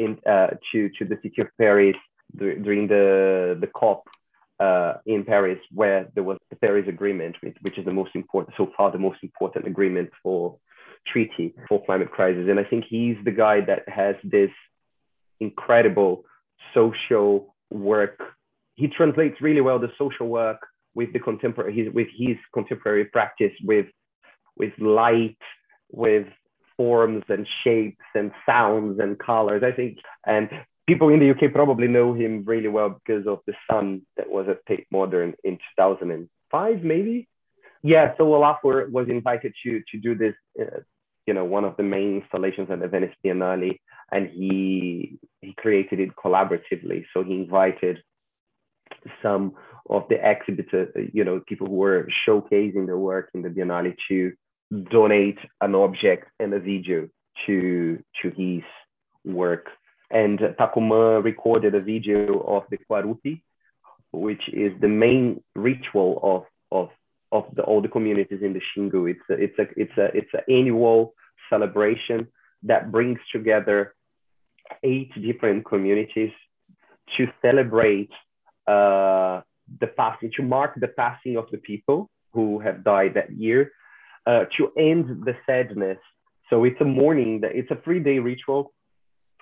[0.00, 1.96] in uh, to to the city of Paris
[2.36, 4.04] during the the COP
[4.60, 8.70] uh, in Paris where there was the Paris Agreement which, is the most important so
[8.76, 10.56] far the most important agreement for
[11.06, 12.46] treaty for climate crisis.
[12.48, 14.50] And I think he's the guy that has this
[15.40, 16.24] incredible
[16.74, 18.20] social work.
[18.74, 20.58] He translates really well the social work
[20.94, 23.86] with the contemporary his, with his contemporary practice with
[24.56, 25.38] with light,
[25.90, 26.26] with
[26.80, 29.62] forms and shapes and sounds and colors.
[29.62, 30.48] I think and
[30.86, 34.46] people in the UK probably know him really well because of the Sun that was
[34.48, 37.28] at Tate Modern in 2005, maybe
[37.82, 40.80] yeah, so Olafur was invited to to do this, uh,
[41.26, 43.78] you know, one of the main installations at the Venice Biennale,
[44.12, 47.04] and he he created it collaboratively.
[47.14, 48.02] So he invited
[49.22, 49.54] some
[49.88, 53.96] of the exhibitors, uh, you know, people who were showcasing their work in the Biennale
[54.08, 54.32] to
[54.70, 57.08] donate an object and a video
[57.46, 58.62] to to his
[59.24, 59.66] work.
[60.10, 63.42] And Takuma recorded a video of the Kwarupi,
[64.12, 66.88] which is the main ritual of of
[67.32, 69.10] of the, all the communities in the Xingu.
[69.10, 71.14] It's a, it's a it's a it's an annual
[71.48, 72.28] celebration
[72.64, 73.94] that brings together
[74.82, 76.32] eight different communities
[77.16, 78.10] to celebrate
[78.66, 79.40] uh,
[79.80, 83.72] the passing, to mark the passing of the people who have died that year,
[84.26, 85.98] uh, to end the sadness.
[86.48, 87.40] So it's a mourning.
[87.40, 88.72] That it's a three-day ritual,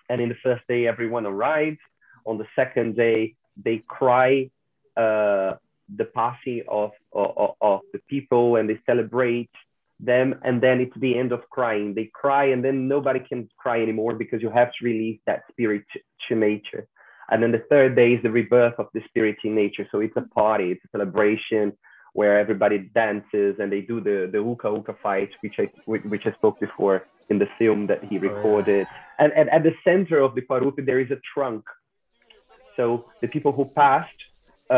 [0.08, 1.78] and in the first day everyone arrives.
[2.26, 4.50] On the second day they cry.
[4.96, 5.54] Uh,
[5.96, 9.50] the passing of, of, of the people and they celebrate
[10.00, 13.82] them and then it's the end of crying they cry and then nobody can cry
[13.82, 15.82] anymore because you have to release that spirit
[16.28, 16.86] to nature
[17.30, 20.16] and then the third day is the rebirth of the spirit in nature so it's
[20.16, 21.72] a party it's a celebration
[22.18, 25.66] where everybody dances and they do the the uka uka fight which i
[26.12, 26.98] which i spoke before
[27.30, 28.86] in the film that he recorded.
[29.18, 31.64] And, and at the center of the Kwarupi there is a trunk.
[32.76, 32.84] So
[33.22, 34.20] the people who passed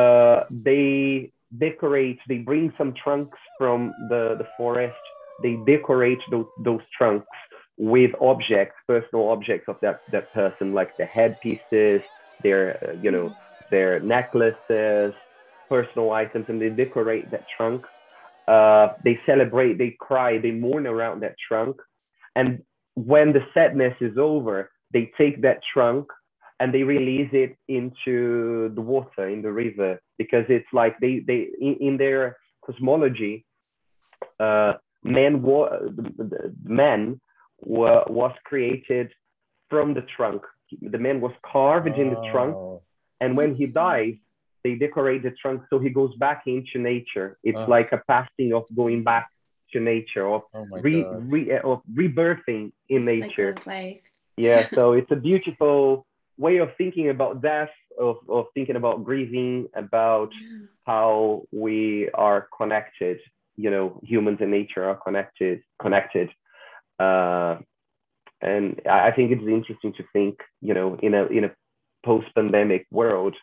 [0.01, 1.33] uh, they
[1.67, 5.05] decorate, they bring some trunks from the, the forest,
[5.43, 7.27] they decorate those, those trunks
[7.77, 12.03] with objects, personal objects of that, that person, like the headpieces,
[12.43, 13.35] their, uh, you know,
[13.71, 15.13] their necklaces,
[15.71, 17.87] personal items, and they decorate that trunk.
[18.47, 21.77] Uh, they celebrate, they cry, they mourn around that trunk.
[22.35, 22.63] And
[22.95, 26.07] when the sadness is over, they take that trunk
[26.59, 31.49] and they release it into the water in the river because it's like they they
[31.61, 33.47] in, in their cosmology
[34.39, 35.71] uh, man, wa-
[36.65, 37.21] man
[37.61, 39.11] wa- was created
[39.69, 40.43] from the trunk.
[40.83, 42.83] The man was carved in the trunk, Oh,
[43.21, 44.15] and when he dies,
[44.65, 47.39] they decorate the trunk so he goes back into nature.
[47.43, 47.67] It's Oh.
[47.77, 49.27] like a passing of going back
[49.73, 53.51] to nature, of oh re, re, uh, of rebirthing in nature.
[53.51, 54.01] of life.
[54.37, 56.07] Yeah, so it's a beautiful
[56.39, 60.31] way of thinking about death, of, of thinking about grieving, about
[60.87, 63.19] how we are connected.
[63.57, 66.31] You know, humans and nature are connected, connected.
[66.99, 67.59] Uh,
[68.41, 71.51] and I I think it's interesting to think, you know, in a in a
[72.05, 73.37] post-pandemic world,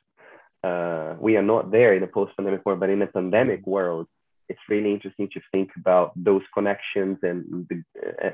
[0.63, 4.07] uh, we are not there in a post-pandemic world, but in a pandemic world,
[4.49, 7.83] it's really interesting to think about those connections and the,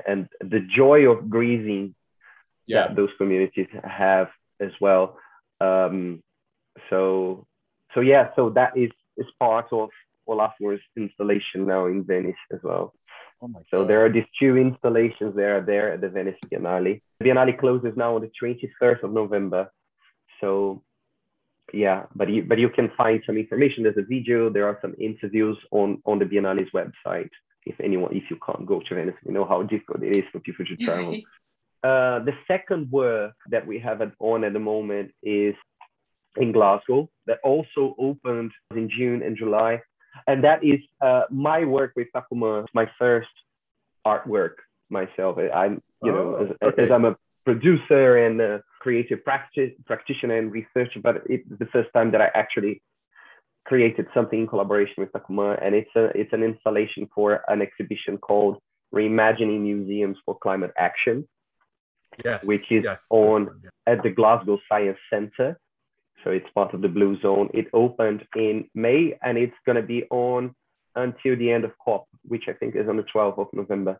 [0.06, 1.94] and the joy of grieving
[2.66, 2.86] Yeah.
[2.88, 4.28] that those communities have
[4.60, 5.18] as well.
[5.60, 6.22] Um,
[6.90, 7.46] so,
[7.94, 9.90] so yeah, so that is is part of
[10.26, 12.92] Olafur's installation now in Venice as well.
[13.42, 17.00] Oh my So there are these two installations that are there at the Venice Biennale.
[17.18, 19.70] The Biennale closes now on the 23rd of November.
[20.40, 20.82] So
[21.72, 23.82] yeah, but you but you can find some information.
[23.82, 24.50] There's a video.
[24.50, 27.30] There are some interviews on on the Biennale's website.
[27.66, 30.40] If anyone, if you can't go to Venice, you know how difficult it is for
[30.40, 31.18] people to travel.
[31.84, 35.54] Uh, the second work that we have on at the moment is
[36.38, 39.82] in Glasgow that also opened in June and July.
[40.26, 43.28] And that is uh, my work with Takuma, my first
[44.06, 44.54] artwork
[44.88, 45.36] myself.
[45.36, 46.84] I'm, you know, Oh, as, okay.
[46.84, 51.90] as I'm a producer and a creative practice, practitioner and researcher, but it's the first
[51.96, 52.74] time that I actually
[53.70, 55.48] created something in collaboration with Takuma.
[55.64, 58.54] And it's a it's an installation for an exhibition called
[58.98, 61.16] Reimagining Museums for Climate Action
[62.24, 63.92] yes, which is yes, on- yeah.
[63.92, 65.58] at the Glasgow Science Centre.
[66.22, 67.50] So it's part of the Blue Zone.
[67.52, 70.54] It opened in May and it's going to be on
[70.94, 73.98] until the end of COP, which I think is on the 12th of November.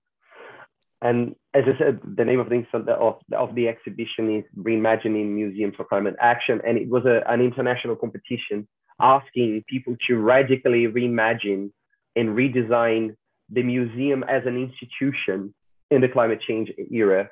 [1.04, 5.74] And as I said, the name of the, of, of the exhibition is Reimagining Museums
[5.76, 6.60] for Climate Action.
[6.66, 8.66] And it was a, an international competition
[9.00, 11.70] asking people to radically reimagine
[12.16, 13.14] and redesign
[13.50, 15.54] the museum as an institution
[15.90, 17.28] in the climate change era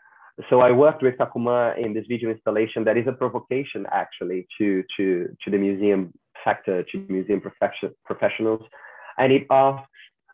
[0.48, 4.82] so I worked with Takuma in this video installation that is a provocation actually to
[4.96, 6.12] to to the museum
[6.44, 8.62] sector, to museum profession, professionals,
[9.18, 9.88] and it asks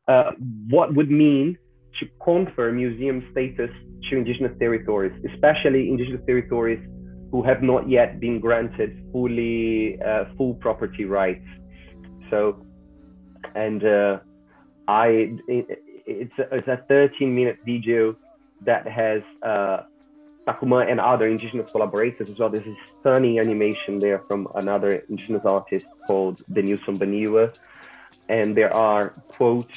[0.06, 0.32] uh,
[0.70, 1.58] what would mean
[2.00, 3.70] to confer museum status
[4.08, 6.80] to indigenous territories, especially indigenous territories
[7.30, 11.46] who have not yet been granted fully uh, full property rights.
[12.30, 12.64] So,
[13.54, 14.18] and uh,
[14.86, 15.66] I it,
[16.06, 18.16] it's a, it's a 13 minute video
[18.62, 19.82] that has uh,
[20.48, 22.48] Takuma and other indigenous collaborators as well.
[22.48, 27.54] There's this stunning animation there from another indigenous artist called Denilson Baniwa.
[28.30, 29.74] And there are quotes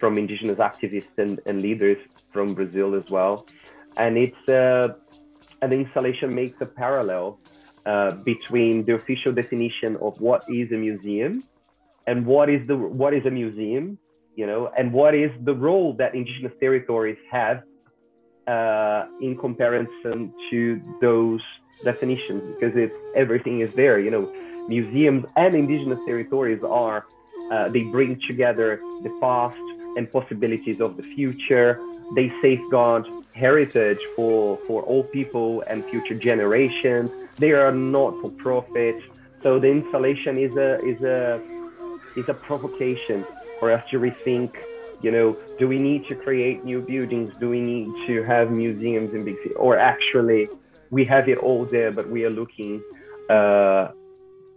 [0.00, 1.98] from indigenous activists and, and leaders
[2.32, 3.46] from Brazil as well.
[3.96, 4.88] And it's uh,
[5.60, 7.38] and the installation makes a parallel
[7.86, 11.44] uh, between the official definition of what is a museum
[12.06, 13.98] and what is the what is a museum
[14.34, 17.62] you know, and what is the role that indigenous territories have
[18.46, 21.40] uh, in comparison to those
[21.84, 23.98] definitions, because it's everything is there.
[23.98, 24.32] You know,
[24.68, 27.04] museums and indigenous territories are
[27.52, 29.64] uh, they bring together the past
[29.96, 31.70] and possibilities of the future.
[32.14, 37.10] They safeguard heritage for for all people and future generations.
[37.38, 38.96] They are not for profit.
[39.42, 41.42] So the installation is a is a
[42.16, 43.18] is a provocation
[43.60, 44.52] for us to rethink
[45.02, 49.12] you know do we need to create new buildings do we need to have museums
[49.14, 50.48] in big cities or actually
[50.90, 52.82] we have it all there but we are looking
[53.30, 53.88] uh,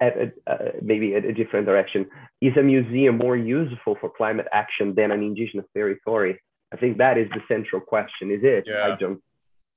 [0.01, 2.05] at a, uh, maybe at a different direction
[2.41, 6.39] is a museum more useful for climate action than an indigenous territory?
[6.73, 8.65] I think that is the central question is it?
[8.67, 8.93] Yeah.
[8.93, 9.21] i don't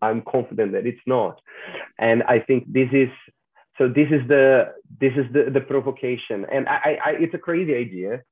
[0.01, 1.41] i'm confident that it's not.
[1.99, 3.11] And i think this is
[3.77, 6.47] so this is the this is the the provocation.
[6.53, 8.23] And i, I it's a crazy idea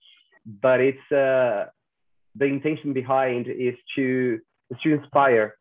[0.46, 1.66] but it's uh,
[2.36, 4.38] the intention behind is to
[4.70, 5.56] is to inspire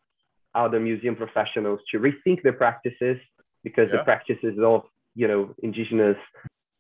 [0.54, 3.18] other museum professionals to rethink their practices
[3.64, 4.84] because the practices of
[5.16, 6.18] you know indigenous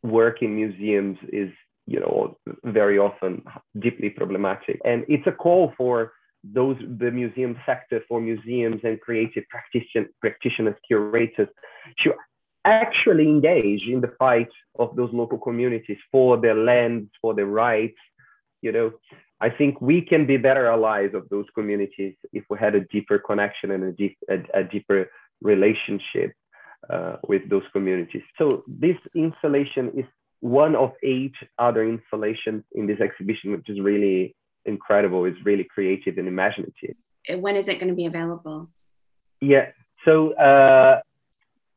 [0.03, 1.49] work in museums is
[1.85, 3.43] you know very often
[3.79, 6.13] deeply problematic and it's a call for
[6.53, 11.47] those the museum sector for museums and creative practition, practitioners curators
[12.03, 12.13] to
[12.65, 17.97] actually engage in the fight of those local communities for their lands, for their rights.
[18.61, 18.91] You know,
[19.39, 23.19] I think we can be better allies of those communities if we had a deeper
[23.19, 25.09] connection and a, deep, a, a deeper
[25.41, 26.33] relationship
[26.89, 28.23] uh, with those communities.
[28.37, 30.05] So this installation is
[30.39, 35.25] one of eight other installations in this exhibition, which is really incredible.
[35.25, 36.95] It's really creative and imaginative.
[37.37, 38.69] When is it going to be available?
[39.41, 39.69] Yeah.
[40.05, 41.01] So uh,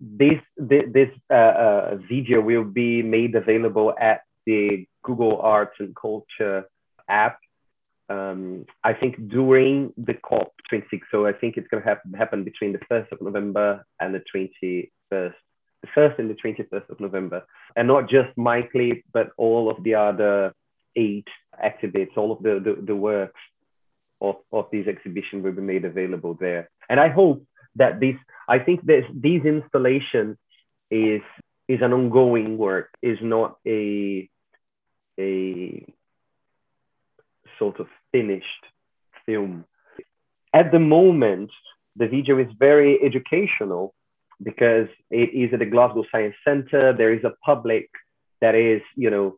[0.00, 6.64] this this uh, uh, video will be made available at the Google Arts and Culture
[7.08, 7.38] app.
[8.10, 11.00] Um, I think during the COP26.
[11.10, 14.22] So I think it's going to happen, happen between the 1st of November and the
[14.34, 15.34] 21st, the
[15.86, 17.44] 1st and the 21st of November.
[17.76, 20.52] And not just my clip, but all of the other
[20.96, 21.28] eight
[21.62, 23.40] exhibits, all of the, the, the works
[24.20, 26.70] of, of this exhibition will be made available there.
[26.88, 27.44] And I hope
[27.76, 28.16] that this,
[28.48, 30.36] I think this, this installation
[30.90, 31.22] is,
[31.68, 34.28] is an ongoing work, is not a,
[35.18, 35.94] a
[37.58, 38.64] sort of finished
[39.26, 39.64] film.
[40.52, 41.50] At the moment,
[41.96, 43.94] the video is very educational
[44.42, 46.92] because it is at the Glasgow Science Centre.
[46.92, 47.88] There is a public
[48.40, 49.36] that is, you know,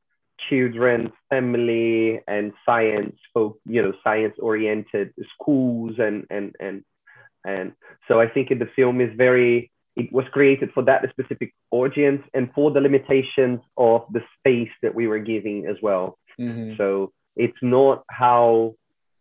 [0.49, 6.85] children, family, and science you know, science oriented schools and and and
[7.45, 7.73] and
[8.09, 12.51] so I think the film is very it was created for that specific audience and
[12.55, 16.19] for the limitations of the space that we were giving as well.
[16.39, 16.77] Mm-hmm.
[16.77, 18.75] So it's not how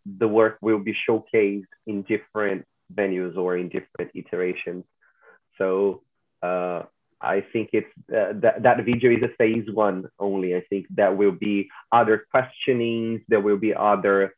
[0.06, 4.86] the work will be showcased in different venues or in different iterations.
[5.60, 6.02] So
[6.42, 6.84] uh,
[7.22, 10.56] I think it's uh, that that video is a phase one only.
[10.56, 14.34] I think that will be other questionings, there will be other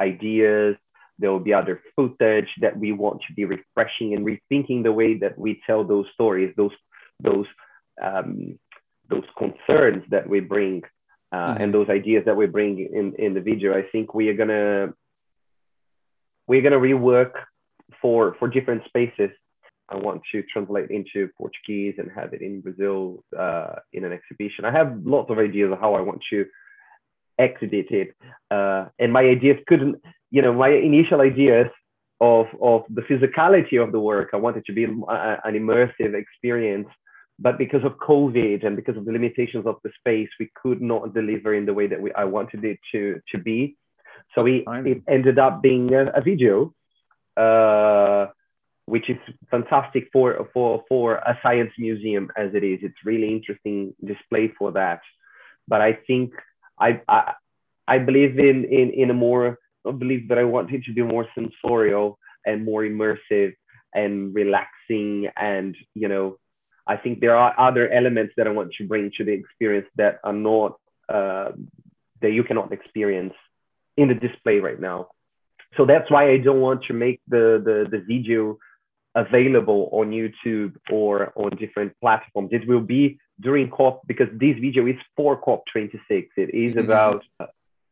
[0.00, 0.76] ideas,
[1.18, 5.18] there will be other footage that we want to be refreshing and rethinking the way
[5.18, 6.72] that we tell those stories, those
[7.20, 7.46] those
[8.02, 8.58] um,
[9.08, 10.82] those concerns that we bring
[11.32, 11.62] uh, mm-hmm.
[11.62, 13.76] and those ideas that we bring in, in the video.
[13.76, 14.92] I think we are gonna
[16.46, 17.32] we're gonna rework
[18.02, 19.30] for for different spaces.
[19.88, 24.64] I want to translate into Portuguese and have it in Brazil uh, in an exhibition.
[24.64, 26.46] I have lots of ideas of how I want to
[27.38, 28.14] exhibit it,
[28.50, 29.96] uh, and my ideas couldn't,
[30.30, 31.68] you know, my initial ideas
[32.20, 34.30] of of the physicality of the work.
[34.32, 34.88] I wanted to be a,
[35.44, 36.88] an immersive experience
[37.38, 41.12] but because of COVID and because of the limitations of the space, we could not
[41.12, 43.76] deliver in the way that we I wanted it to to be.
[44.34, 46.74] So we, it ended up being a, a video,
[47.36, 48.26] uh,
[48.86, 49.18] which is
[49.50, 52.78] fantastic for for for a science museum as it is.
[52.82, 55.00] It's really interesting display for that.
[55.68, 56.32] But I think
[56.78, 57.34] I I,
[57.86, 61.26] I believe in in in a more I believe that I wanted to be more
[61.34, 63.54] sensorial and more immersive
[63.94, 66.38] and relaxing and you know
[66.86, 70.20] I think there are other elements that I want to bring to the experience that
[70.22, 70.78] are not
[71.08, 71.50] uh,
[72.22, 73.34] that you cannot experience
[73.96, 75.08] in the display right now.
[75.76, 78.58] So that's why I don't want to make the the, the video
[79.16, 82.50] available on YouTube or on different platforms.
[82.52, 86.28] It will be during COP because this video is for COP26.
[86.36, 86.78] It is mm-hmm.
[86.78, 87.48] about a,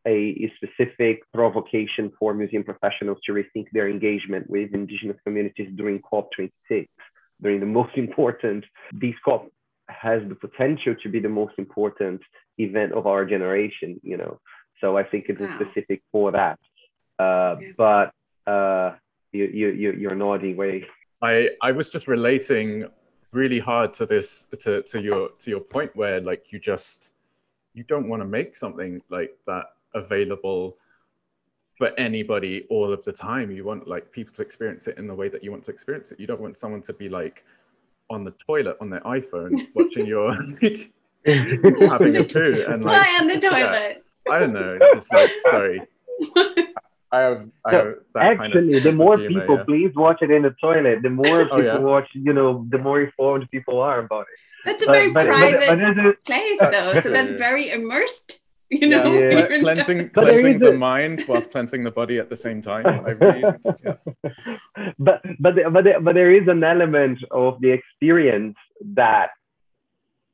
[0.07, 6.87] a, specific provocation for museum professionals to rethink their engagement with indigenous communities during COP26
[7.41, 9.49] during the most important, this COP
[9.89, 12.21] has the potential to be the most important
[12.57, 14.39] event of our generation, you know.
[14.81, 15.59] So I think it is wow.
[15.59, 16.59] specific for that.
[17.19, 17.71] Uh, yeah.
[17.77, 18.95] But uh,
[19.31, 20.85] you, you, you, you're nodding way.
[21.21, 22.87] I, I was just relating
[23.31, 27.07] really hard to this, to, to your, to your point where like you just,
[27.73, 30.77] you don't want to make something like that available
[31.77, 33.51] for anybody all of the time.
[33.51, 36.11] You want like people to experience it in the way that you want to experience
[36.11, 36.19] it.
[36.19, 37.43] You don't want someone to be like
[38.09, 40.33] on the toilet on their iPhone watching your
[41.25, 44.03] having a poo and like Why on the toilet.
[44.27, 44.77] Yeah, I don't know.
[44.81, 45.81] It's like sorry.
[47.15, 49.63] I have, I have actually, kind of the more humor, people yeah.
[49.63, 51.77] please watch it in the toilet, the more oh, people yeah?
[51.77, 54.39] watch, you know, the more informed people are about it.
[54.65, 57.01] That's a very but, private but, but, place, uh, though.
[57.01, 58.39] So that's very immersed
[58.69, 59.59] you know yeah, yeah.
[59.59, 60.77] cleansing cleansing the a...
[60.77, 63.43] mind whilst cleansing the body at the same time I really,
[63.83, 63.95] yeah.
[64.97, 68.57] but but but but there is an element of the experience
[68.93, 69.29] that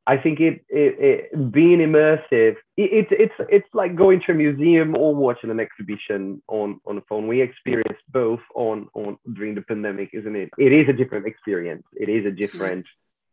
[0.08, 4.96] I think it, it, it being immersive it, it's it's like going to a museum
[4.98, 7.28] or watching an exhibition on on the phone.
[7.28, 10.50] We experienced both on on during the pandemic isn't it?
[10.58, 11.84] It is a different experience.
[11.94, 12.86] It is a different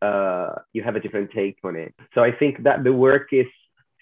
[0.03, 1.95] uh you have a different take on it.
[2.15, 3.47] So I think that the work is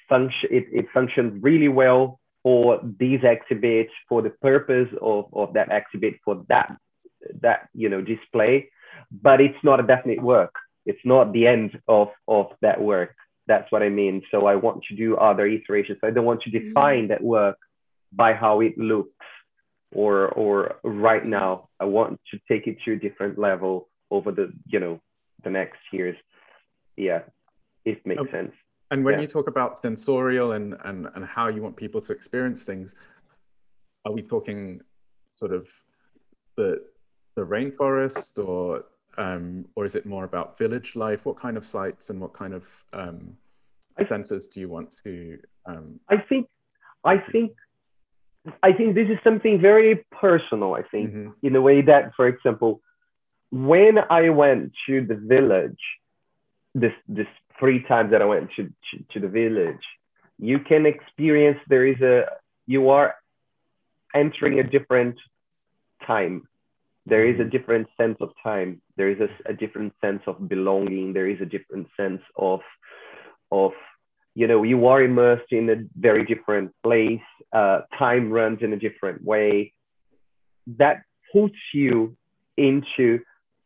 [0.09, 5.69] function it, it functions really well for these exhibits for the purpose of, of that
[5.71, 6.77] exhibit for that
[7.41, 8.69] that you know display
[9.11, 10.55] but it's not a definite work
[10.87, 13.15] it's not the end of of that work
[13.47, 16.51] that's what i mean so i want to do other iterations i don't want to
[16.51, 16.69] mm-hmm.
[16.69, 17.09] define mm-hmm.
[17.09, 17.59] that work
[18.13, 19.27] by how it looks
[19.95, 24.53] or or right now i want to take it to a different level over the
[24.67, 25.01] you know
[25.45, 26.17] the next years
[26.97, 27.21] yeah
[27.85, 28.31] it makes okay.
[28.31, 28.53] sense
[28.91, 29.23] and when yeah.
[29.23, 32.95] you talk about sensorial and, and, and how you want people to experience things,
[34.05, 34.81] are we talking
[35.33, 35.67] sort of
[36.57, 36.83] the
[37.35, 38.85] the rainforest or
[39.19, 41.27] um, or is it more about village life?
[41.27, 43.37] What kind of sites and what kind of um,
[44.09, 45.39] centers do you want to?
[45.67, 46.49] Um, I think,
[47.05, 47.53] I think,
[48.63, 50.75] I think this is something very personal.
[50.75, 51.31] I think mm-hmm.
[51.43, 52.81] in a way that, for example,
[53.51, 55.81] when I went to the village,
[56.75, 57.27] this this
[57.59, 59.85] three times that I went to, to, to the village,
[60.39, 62.27] you can experience there is a
[62.67, 63.15] you are
[64.15, 65.17] entering a different
[66.07, 66.47] time
[67.07, 68.83] there is a different sense of time.
[68.97, 71.13] There is a, a, different sense of belonging.
[71.13, 72.61] There is a different sense of
[73.51, 73.73] of
[74.35, 77.21] you know you are immersed in a very different place.
[77.53, 79.73] Uh, time runs in a different way.
[80.79, 81.03] That
[81.33, 82.17] puts you
[82.57, 83.21] into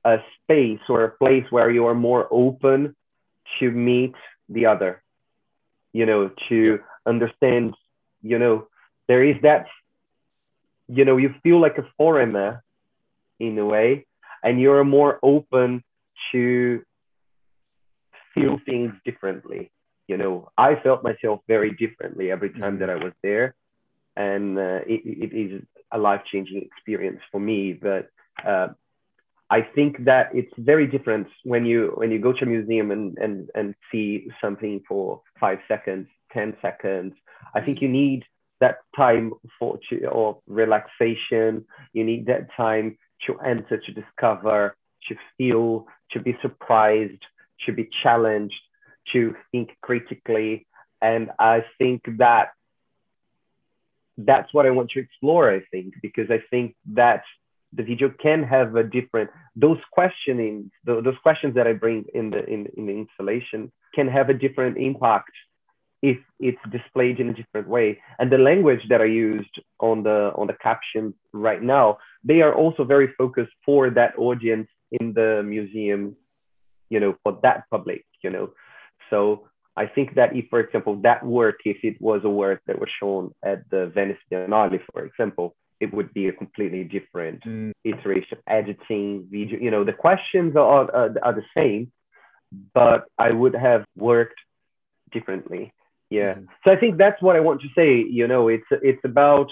[0.04, 2.94] a space or a place where you are more open
[3.58, 4.14] to meet
[4.48, 5.02] the other
[5.92, 7.74] you know to understand
[8.22, 8.66] you know
[9.08, 9.66] there is that
[10.88, 12.62] you know you feel like a foreigner
[13.40, 14.06] in a way
[14.42, 15.82] and you're more open
[16.32, 16.82] to
[18.34, 19.70] feel things differently.
[20.06, 23.54] You know i felt myself very differently every time that i was there
[24.16, 25.62] and uh, it, it is
[25.92, 28.10] a life-changing experience for me but
[28.44, 28.68] uh,
[29.50, 33.18] i think that it's very different when you when you go to a museum and
[33.18, 37.14] and and see something for five seconds ten seconds.
[37.54, 38.24] I think you need
[38.60, 41.64] that time for to, of relaxation.
[41.92, 44.76] You need that time to enter, to discover,
[45.08, 47.22] to feel, to be surprised,
[47.66, 48.60] to be challenged,
[49.12, 50.66] to think critically.
[51.02, 52.50] And I think that
[54.18, 57.22] that's what I want to explore, I think, because I think that
[57.72, 62.44] the video can have a different those questioning those questions that I bring in the
[62.44, 65.30] in, in the installation can have a different impact
[66.02, 68.00] if it's displayed in a different way.
[68.18, 72.54] And the language that I used on the on the captions right now, they are
[72.54, 76.16] also very focused for that audience in the museum,
[76.88, 78.50] you know, for that public, you know.
[79.10, 82.78] So I think that if, for example, that work, if it was a work that
[82.78, 87.72] was shown at the Venice Biennale, for example, it would be a completely different mm.
[87.84, 89.58] iteration, editing, video.
[89.58, 91.92] You know, the questions are, are, are the same,
[92.74, 94.38] but I would have worked
[95.12, 95.72] differently
[96.10, 96.44] yeah mm-hmm.
[96.64, 99.48] so i think that's what i want to say you know it's it's about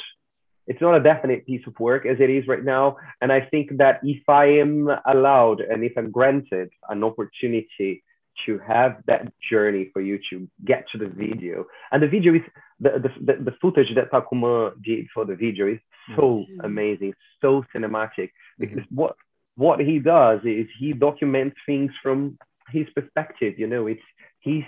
[0.66, 3.70] it's not a definite piece of work as it is right now and i think
[3.78, 8.02] that if i am allowed and if i'm granted an opportunity
[8.46, 12.42] to have that journey for you to get to the video and the video is
[12.80, 12.90] the
[13.24, 15.80] the, the, footage that takuma did for the video is
[16.14, 16.60] so mm-hmm.
[16.64, 18.94] amazing so cinematic because mm-hmm.
[18.94, 19.16] what
[19.56, 22.38] what he does is he documents things from
[22.70, 24.08] his perspective you know it's
[24.40, 24.64] he's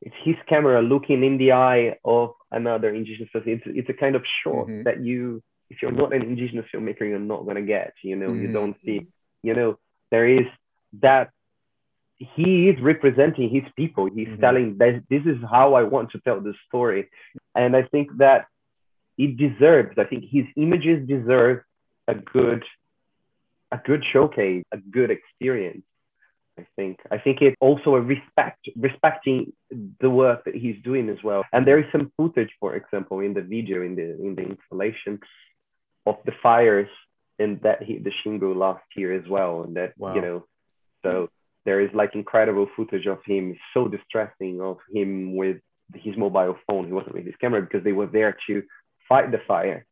[0.00, 3.52] it's his camera looking in the eye of another indigenous person.
[3.52, 4.84] It's, it's a kind of shot mm-hmm.
[4.84, 7.94] that you, if you're not an indigenous filmmaker, you're not gonna get.
[8.02, 8.46] You know, mm-hmm.
[8.46, 9.06] you don't see.
[9.42, 9.78] You know,
[10.10, 10.46] there is
[11.00, 11.30] that.
[12.34, 14.06] He is representing his people.
[14.12, 14.40] He's mm-hmm.
[14.40, 17.08] telling that this is how I want to tell the story,
[17.54, 18.46] and I think that
[19.16, 19.96] it deserves.
[19.98, 21.62] I think his images deserve
[22.08, 22.64] a good,
[23.70, 25.84] a good showcase, a good experience.
[26.58, 29.52] I think I think it's also a respect respecting
[30.00, 31.44] the work that he's doing as well.
[31.52, 35.20] And there is some footage, for example, in the video in the in the installation
[36.06, 36.88] of the fires
[37.38, 39.62] in that he, the Xingu last year as well.
[39.62, 40.14] And that wow.
[40.14, 40.46] you know,
[41.04, 41.28] so
[41.64, 45.58] there is like incredible footage of him, so distressing of him with
[45.94, 46.86] his mobile phone.
[46.86, 48.62] He wasn't with his camera because they were there to
[49.08, 49.86] fight the fire.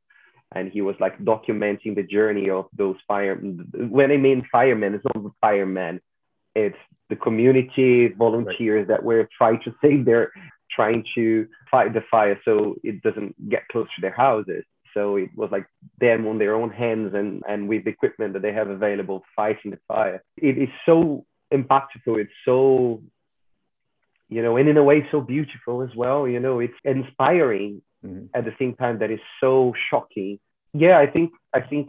[0.55, 3.35] And he was like documenting the journey of those fire.
[3.37, 6.01] When I mean firemen, it's not firemen
[6.57, 6.77] it's
[7.11, 8.89] the community volunteers right.
[8.89, 10.33] that were trying to save their,
[10.71, 14.65] trying to fight the fire so it doesn't get close to their houses.
[14.95, 15.67] So it was like
[16.01, 19.71] them on their own hands and, and with the equipment that they have available fighting
[19.71, 20.23] the fire.
[20.39, 22.19] It is so impactful.
[22.19, 23.03] It's so,
[24.29, 26.27] you know, and in a way so beautiful as well.
[26.27, 28.27] You know, it's inspiring mm-hmm.
[28.35, 30.39] at the same time that is so shocking.
[30.79, 31.89] Yeah, I think I think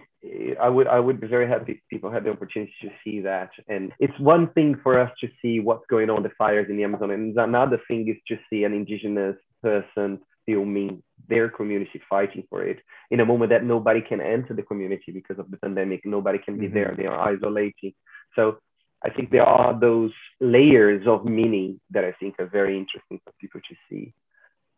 [0.61, 3.49] I would I would be very happy if people had the opportunity to see that.
[3.67, 6.83] And it's one thing for us to see what's going on the fires in the
[6.83, 12.63] Amazon, and another thing is to see an indigenous person filming their community fighting for
[12.63, 12.79] it
[13.11, 16.01] in a moment that nobody can enter the community because of the pandemic.
[16.05, 16.75] Nobody can be mm-hmm.
[16.75, 16.95] there.
[16.97, 17.93] They are isolating.
[18.35, 18.59] So
[19.03, 23.33] I think there are those layers of meaning that I think are very interesting for
[23.41, 24.13] people to see.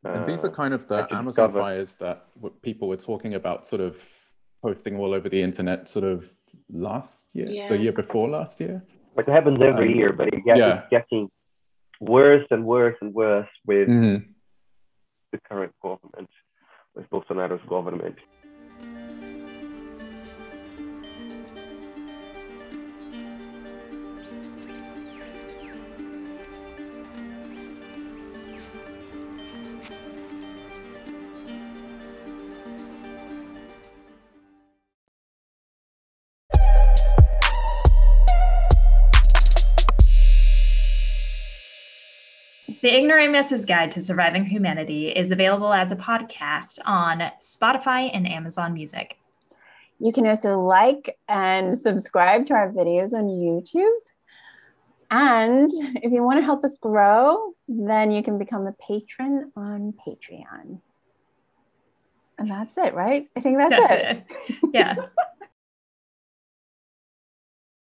[0.04, 1.60] And these are uh, kind of the Amazon discover.
[1.60, 2.28] fires that
[2.62, 3.97] people were talking about, sort of
[4.62, 6.34] posting all over the internet sort of
[6.72, 7.68] last year, yeah.
[7.68, 8.84] the year before last year.
[9.16, 10.80] Like it happens every um, year, but it gets, yeah.
[10.80, 11.30] it's getting
[12.00, 14.26] worse and worse and worse with mm-hmm.
[15.32, 16.30] the current government,
[16.95, 18.16] with Bolsonaro's government.
[42.82, 48.74] The Ignoramus's Guide to Surviving Humanity is available as a podcast on Spotify and Amazon
[48.74, 49.20] Music.
[50.00, 54.00] You can also like and subscribe to our videos on YouTube.
[55.12, 59.94] And if you want to help us grow, then you can become a patron on
[60.08, 60.80] Patreon.
[62.38, 63.28] And that's it, right?
[63.36, 64.26] I think that's, that's it.
[64.48, 64.70] it.
[64.74, 64.96] Yeah.